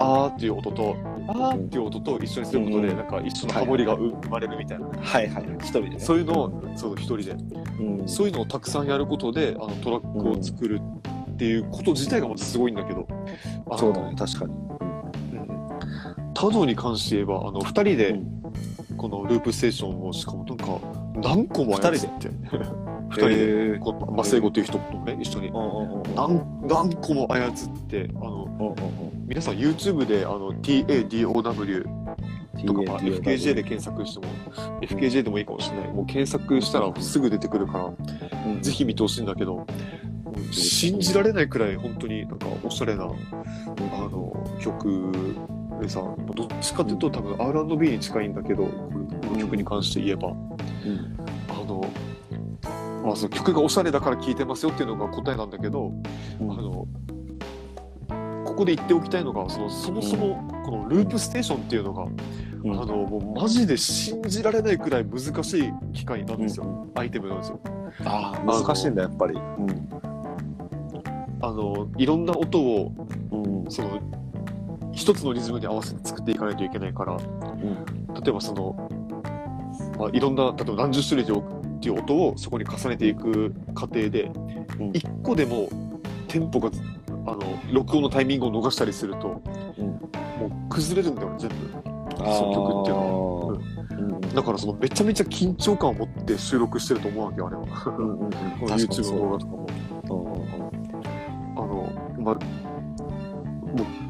[0.00, 0.96] あーっていう音と、
[1.28, 1.66] あー。
[1.66, 5.44] っていう音と一緒にすることで、うんなんか一緒のハモリが生まれるみたいな、はいはい。
[5.60, 6.00] 一人でね。
[6.00, 7.30] そういうのを、そう、一人で、
[7.80, 10.80] うん、そういうのをたくさんやることで、あの、トラックを作る
[11.30, 13.06] っていうこと自体がまたすごいんだけど、
[13.66, 14.54] あのそうだね、確かに。
[16.34, 19.40] タドに関して言えば、あの、二人でうん、このルー。
[19.40, 19.72] プステー。
[19.72, 20.78] ションを、しかもなんか、
[21.22, 22.30] 何個も操って、
[23.10, 23.78] 二人で、 で。
[23.78, 25.48] このマセーゴっていう人とね、一緒に。
[25.48, 26.14] うんうんうんうん。
[26.14, 27.52] 何何個も操っ
[27.88, 34.32] て、あの、うんうん皆さん YouTube であの TADOW うんとか、まあ、FKJ で検索しても、
[34.80, 35.92] FKJ でもいいかもしれない。
[35.92, 37.84] もう検索したらすぐ出てくるから、
[38.46, 38.62] うん。
[38.62, 39.66] ぜひ見てほしいんだけど、
[40.50, 45.12] 信じられないくらい本当になんかおしゃれな、あの、曲
[45.80, 46.00] でさ、
[46.34, 48.70] どっちかっていうと多分 R&B に近いんだけど、こ
[49.30, 50.57] の曲に関して言えば、うん
[51.48, 51.82] あの、
[53.04, 55.92] まあ、その曲がおしゃれだから聴いてますよっていうのが答えなんだけど、
[56.40, 56.86] うんあの、
[58.44, 62.06] ここで言っておきたいのが、そのそもそもこのループステーションっていうのが、う
[62.68, 66.88] んあの、もうマジで信じられないくらい難しい機械なんですよ。
[66.94, 67.60] アイテムなんですよ。
[68.04, 69.38] ああ、難しいんだ、やっぱり。
[71.40, 72.92] あの、いろんな音を、
[73.30, 73.70] うん。
[73.70, 74.00] その、
[74.92, 77.22] 一つのリズムに合わせて作っていかないといけないから、例
[78.28, 78.90] えばその、
[79.98, 84.30] まあ、いろんな、例えば何十種類っていう音をそこに重ねていく過程で、
[84.78, 85.68] うん一個でも
[86.28, 86.70] テンポが、
[87.26, 87.40] あの、
[87.72, 89.42] 録音のタイミングを逃したりすると、
[89.76, 89.86] うん
[90.38, 91.54] もう崩れるんだよね、全部。
[92.24, 93.52] あその曲っていうのは。
[93.52, 97.62] のうんだからそのめちゃめちゃ緊張感を持って収録してると思うわけよ、あれは。
[97.86, 98.30] うんうんうん
[98.60, 99.66] この YouTube の動画とかも。
[101.56, 102.38] あの、まあ、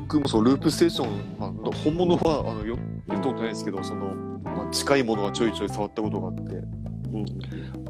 [0.02, 1.08] 僕もそのループステーション、
[1.38, 2.76] まあ、本物はあのよ
[3.06, 4.27] やったことないですけど、その、
[4.58, 7.26] まあ、近いものはちょいちょい触ったことがあって、うん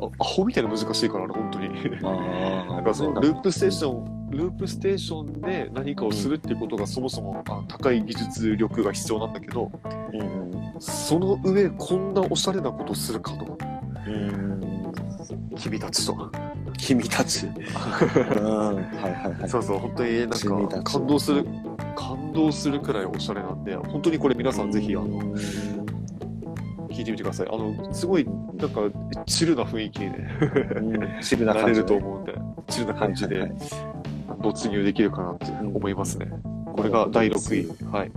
[0.01, 1.69] あアホみたいな難しいから、あれ、本当に。
[2.05, 9.73] ああ、 だからそのループステーション、ループステーションで何かをするっていうことがそもそもあ高い技術力が必要なんだけど、
[10.13, 10.49] うんうん
[10.81, 13.59] その上こんなおしゃれなことするかと。
[14.07, 14.93] うん
[15.57, 16.31] 君たちと。
[16.77, 17.47] 君たち。
[17.51, 19.49] うんはいはいはい。
[19.49, 21.45] そうそう、本当になんか感動する、
[21.97, 25.35] 感動するくらいおしゃれなんで、本当にこれ皆さんぜひあのうん
[26.99, 27.49] 聞いてみてください。
[27.49, 28.81] あの、すごいなんか
[29.27, 30.39] チルな雰囲気にね、
[30.77, 32.35] うんチルな感じでると思うんで、
[32.67, 33.59] チルな感じではいはい
[34.41, 36.29] 没入できるかなって思いますね。
[36.77, 37.93] これが第6位。
[37.93, 38.11] はい。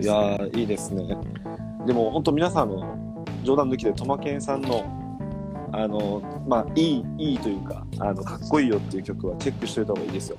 [0.00, 1.16] いやー、いいですね。
[1.86, 2.96] でも本当皆さんの
[3.42, 4.84] 冗談抜きでトマケンさんの
[5.72, 10.36] あの、まあ、いい、いいというか、あの、かっこいいよっていう曲はチェックしておいた方がいいですよ。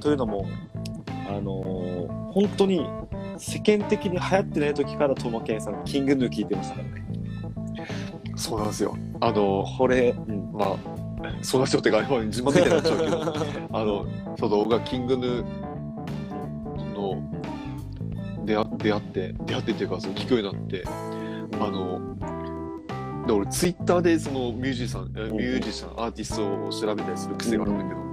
[0.00, 0.46] というのも、
[1.28, 2.86] あのー本当に
[3.38, 7.08] 世間的に流行ってない時からトマケンさん、キングヌー聞いてましたからね。
[8.36, 8.96] そうなんですよ。
[9.20, 10.52] あの、これ、うん。
[10.52, 10.76] まあ、
[11.42, 13.22] そうなっちゃうってか、自慢みたいになっちゃうけど、
[13.78, 14.06] あの、
[14.38, 15.44] その僕がキングヌー
[16.94, 17.22] の
[18.44, 20.84] 出会出会って、出会ってっていうか、その聞くようになって、
[21.60, 22.00] あの、
[23.26, 28.07] で俺ツイッターでそのミュージシャン、ミュージシャン、アーティストを調べたりする癖があるんだけど、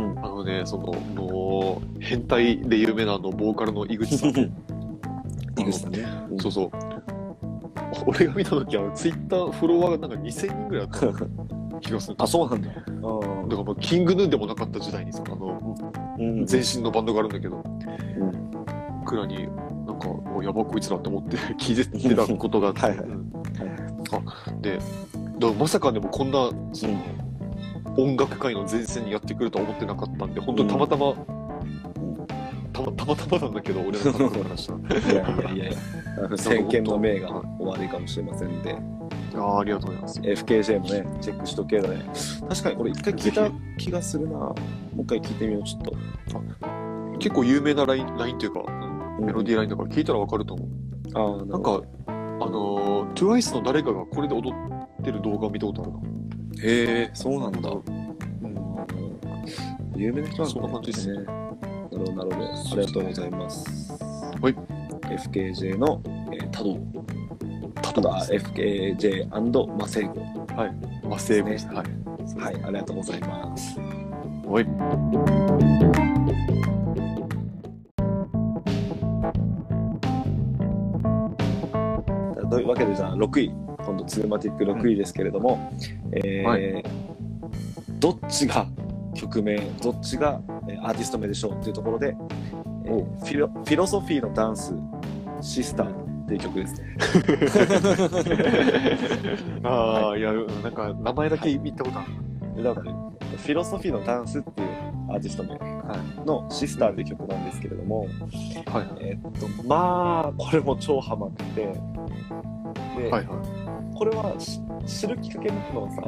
[0.00, 4.30] うんあのね、その、もう、変態で有名なあの、ボーカルの井口さん。
[4.30, 6.06] 井口さんね。
[6.40, 6.70] そうそう。
[8.06, 12.16] 俺が見た時は、ツイッターフォロワーがなんか2000人ぐらいあった 気がする。
[12.18, 12.68] あ、そうなんだ。
[12.68, 15.76] だからまあ、キングヌーでもなかった時代にさ、あの、
[16.18, 16.46] うん。
[16.50, 19.48] 前身のバンドがあるんだけど、うんくらに、
[19.86, 22.80] なんか、もうやばこいつらって思って 聞いてたことがあって。
[22.82, 23.32] はいはいうん
[24.12, 24.78] あ、で、
[25.38, 26.94] だまさかでもこんな、その、
[28.02, 31.14] 音楽界の前線にやってくるとは思ってなかったんで、本当にたまたま、
[32.72, 34.68] たまたまたまなんだけど、俺の彼女からし。
[34.68, 37.28] いやいやいや先見の明が
[37.58, 38.76] 終わりかもしれませんで、
[39.34, 40.20] ああ、ありがとうございます。
[40.20, 42.02] FKJ もね、チェックしとけだね。
[42.48, 44.38] 確かにこれ一回聞いた気がするな。
[44.38, 44.54] も
[44.98, 45.92] う一回聞いてみよう、ちょっと。
[47.18, 48.62] 結構有名なライン、ラインっていうか、
[49.20, 50.68] メロディーラインだから聞いたらわかると思う。
[51.14, 55.98] ああ、なんか、あのー、TWICE の誰かがこれで踊ってる動画を見たことあるな。
[56.62, 57.70] へえ、そうなんだ。
[57.70, 57.90] うん。
[59.96, 61.14] 有名な人なんだ、ね、そんな感じですね。
[61.14, 61.28] なる
[61.90, 62.46] ほど、なるほど。
[62.46, 63.92] ありがとうございます。
[64.40, 64.54] はい。
[65.10, 66.00] FKJ の、
[66.32, 66.78] えー、タド
[67.82, 70.14] たただ FKJ& マセイゴ。
[71.08, 71.66] まあ、セーブです。
[71.66, 71.86] ねはい。
[72.36, 73.78] はい、ありがとうございます。
[74.46, 74.64] はい。
[82.50, 83.52] というわけで、じゃあ6位、
[84.00, 85.72] 今度ツーマティック6位ですけれども、
[86.12, 86.84] えーはい
[87.98, 88.66] どっちが
[89.14, 92.16] 曲名、どっちがえーアーティスト名でしょうっていうところで、
[92.86, 94.72] えーおフィロフィロソフィーのダンス、
[95.42, 96.96] シスターっていう曲ですね。
[99.64, 100.32] ああ、いや、
[100.62, 102.04] なんか、名前だけ見たことあ
[102.56, 102.64] る。
[102.64, 102.98] だからね、
[103.36, 104.68] フィロソフィーのダンスっていう
[105.10, 105.58] アーティスト名
[106.24, 108.08] のシスターっていう曲なんですけれども、はい。
[109.00, 111.72] えーっと、まあ、これも超ハマってて、
[112.96, 113.59] で、はいはい。
[114.00, 114.34] これは
[114.86, 116.02] 知るきっかけになったのはさ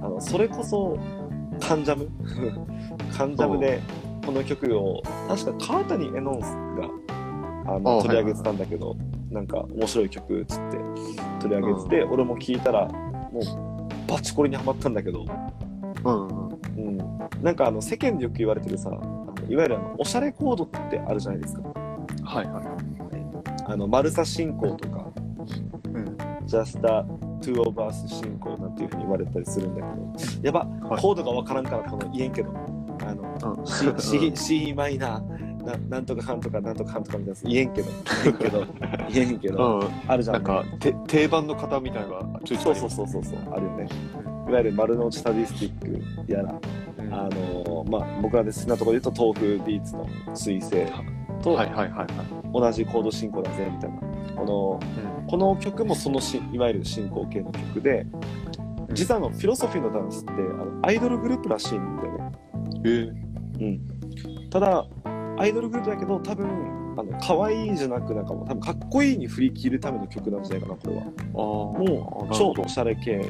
[0.00, 0.96] あのそれこそ
[1.58, 2.08] 「カンジャム」
[3.12, 3.80] 「カンジャム」で
[4.24, 6.46] この曲を確か川谷絵音が
[7.66, 10.76] あの取り上げてたんだけど、はいはい、なんか面白い曲っつって
[11.40, 15.26] 取り上げてて、うん、俺も聴いたらもうバチコリにはまったんだけど、
[16.04, 16.98] うんうん、
[17.42, 21.62] なんかあの世間でよく言われてるさあのいわゆるあのおしゃれコードってあるじゃないですか。
[22.22, 22.64] はいはい、
[23.66, 25.06] あの進行とか、
[25.92, 26.16] うん、
[26.46, 27.04] ジャスタ
[27.42, 32.50] 2 of us 信仰なんていうふうに言われたりするんだけどやば、はい、コードが分からんからこの言えんけど
[33.04, 33.66] あの、うん、
[33.98, 37.90] C, C, C マイナーななんとかかんとかなんとかかんとかみたいな言えんけど
[38.24, 38.66] 言えんけど
[39.12, 40.64] 言えんけど、うん、あるじゃん、い、なんか
[41.06, 43.88] 定番の方みたいなのはちょいちょいそうそうそうそうあるよね。
[44.48, 46.54] いわゆる丸の内スタディスティックやら、
[46.98, 51.12] うん、あのまあ僕らで好きなところで言うと豆腐ビーツの彗星
[51.42, 51.66] と、はい。
[51.70, 51.76] はい。
[51.76, 51.90] はい。
[51.90, 52.06] はい、
[52.52, 54.11] 同じコード進行だぜみたいな。
[54.36, 58.06] この、この曲もそのしいわゆる進行形の曲で、
[58.92, 62.32] 実はあのフィロソフィーのダンスってあのアイドルグループらしいんだよね。
[62.84, 62.88] え。
[62.88, 63.12] ー、
[63.60, 63.64] う
[64.46, 64.86] ん、ただ
[65.38, 71.02] アイドルグループだけど多分あの可愛いじゃなくなんかもう多分かっこいいに振り切るための曲なんじゃないかなこれは。
[71.02, 73.20] あもう超おしゃれ系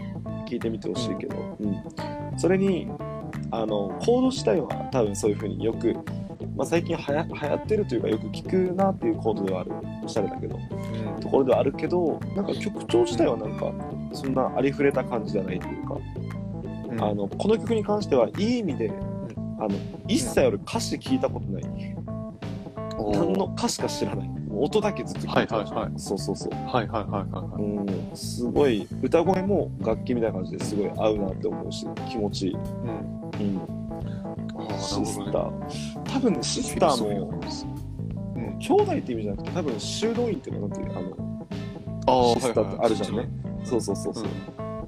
[0.49, 2.39] 聞いてみてほしいけど、うん。
[2.39, 2.89] それに
[3.51, 5.95] あのコード自体は多分そういう風によく、
[6.57, 9.73] まあ、最近はや流行ってるというかよく聞くなっていうコードではある。
[10.05, 10.59] おしゃれだけど。
[11.21, 13.73] ところではあるけどなんか曲調自体はなんか
[14.13, 15.97] そんなありふれた感じではないというか、
[16.91, 17.03] うん。
[17.03, 18.93] あのこの曲に関してはいい意味で、
[19.59, 19.71] あの
[20.09, 21.63] 一切俺歌詞聞いたことない、
[23.13, 24.31] 何の歌詞か知らない。
[24.55, 25.93] 音だけずっと聞いてましたはいはいはい。
[25.97, 26.53] そうそうそう。
[26.53, 27.63] はいはいはいはいはい。
[27.63, 28.17] うん。
[28.17, 33.23] すごい歌声も楽器みたいな感じですごい合うなって思うし気持ちいい、うん。
[33.41, 33.82] うん、
[34.79, 35.39] シスタ。
[35.39, 36.03] ー。
[36.05, 37.31] 多分ねシスターも
[38.37, 38.59] うん。
[38.59, 43.29] 兄弟って意味じゃなくて多分修道院っていうのなんていうあのシスターってあるじゃんね。
[43.65, 44.25] そうそうそうそう、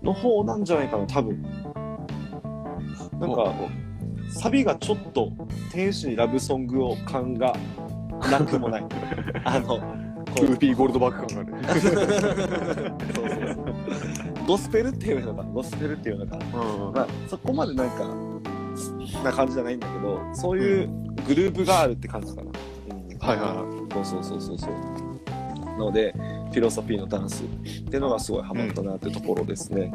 [0.03, 1.43] の方なんじゃないかな多分。
[3.21, 3.55] なんか
[4.31, 5.33] サビがちょっと
[5.71, 7.55] 天使にラブソングを感が
[8.31, 8.85] なくもない。
[9.45, 9.79] あの
[10.35, 11.81] こウーピーゴールドバック感がある。
[11.81, 12.09] そうそう
[13.55, 14.47] そう。
[14.47, 16.93] ゴスペルっていうのかゴスペルっていうのかうん。
[16.93, 18.05] まあそこまでなんか
[19.23, 20.89] な感じじゃないんだけどそういう
[21.27, 22.75] グループがあるって感じかな、うん
[23.25, 23.57] はいはい。
[23.57, 24.05] はい。
[24.05, 24.59] そうそうそうそう。
[24.59, 29.93] そうなのでフィロソフィーのダンスっていうのがすごいハマったなってところですね。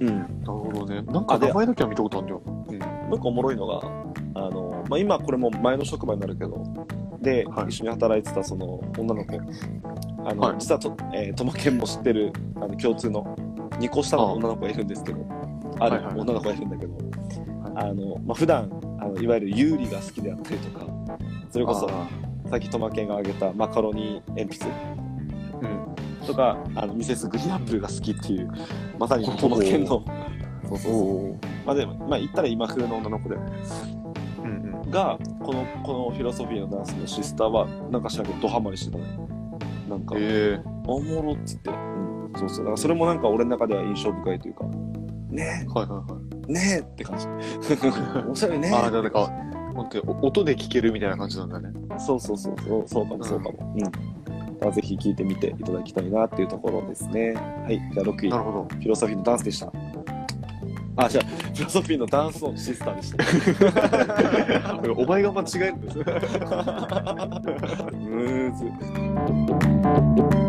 [0.00, 0.06] うん。
[0.18, 1.02] なるほどね。
[1.02, 2.42] なんか名前だけは見たことあるんだよ。
[2.46, 2.78] うん。
[2.78, 3.80] もう一個おもろいのが、
[4.34, 6.62] あの、まあ、今これも前の職場になるけど、
[7.22, 7.68] で、はい。
[7.68, 9.38] 一緒に働いてたその女の子、
[10.28, 10.56] あの、はい。
[10.58, 13.34] 実はと、えー、ともけんも知ってる、あの、共通の
[13.80, 15.26] 2個下の女の子がいるんですけど、
[15.78, 16.97] ある女の子がいるんだけど、
[17.78, 18.68] あの、まあ、普段、
[19.00, 20.86] あの、いわゆる有利が好きであったりとか、
[21.50, 22.08] それこそ、あ
[22.50, 26.26] さっきとまけんが挙げたマカロニ鉛筆ーうん。
[26.26, 28.50] とか、あのミセスグリーンアップルが好きっていう、
[28.98, 30.04] まさにこの県の、
[30.68, 31.30] そうそうそう。
[31.30, 34.90] おまあでも、まあ言ったら今風の女の子で、うんうん。
[34.90, 39.04] が、この、このフィロソフィーのダンスのシスターは、なんかしらんけど、ドハマりしてたね。
[39.88, 41.70] なんか、えおもろっつって。
[41.70, 42.58] うん、そうそう。
[42.58, 44.64] だからそれもなんか俺の中では印象深いというか、
[45.30, 46.27] ねー、はいはいはい。
[46.48, 47.26] え、ねえって感じ。
[48.28, 49.30] おしゃれねああ、なんか、
[49.74, 51.70] 本当音で聞けるみたいな感じなんだね。
[51.98, 53.74] そうそうそうそう、そうかもそうかも。
[53.74, 53.78] うん。
[53.78, 53.96] だか
[54.66, 57.32] らぜひ聞いてみていただきたいなっていうところですね。
[57.34, 57.80] はい。
[57.92, 58.64] じゃあ6位、なるほど。
[58.64, 59.72] フィロソフィーのダンスでした。
[60.96, 64.80] あ、じゃあ、フィロソフィーのダンスのシスターでした。
[64.98, 65.98] お前が間違えるんです。
[66.02, 68.56] ムー
[70.42, 70.47] ズ。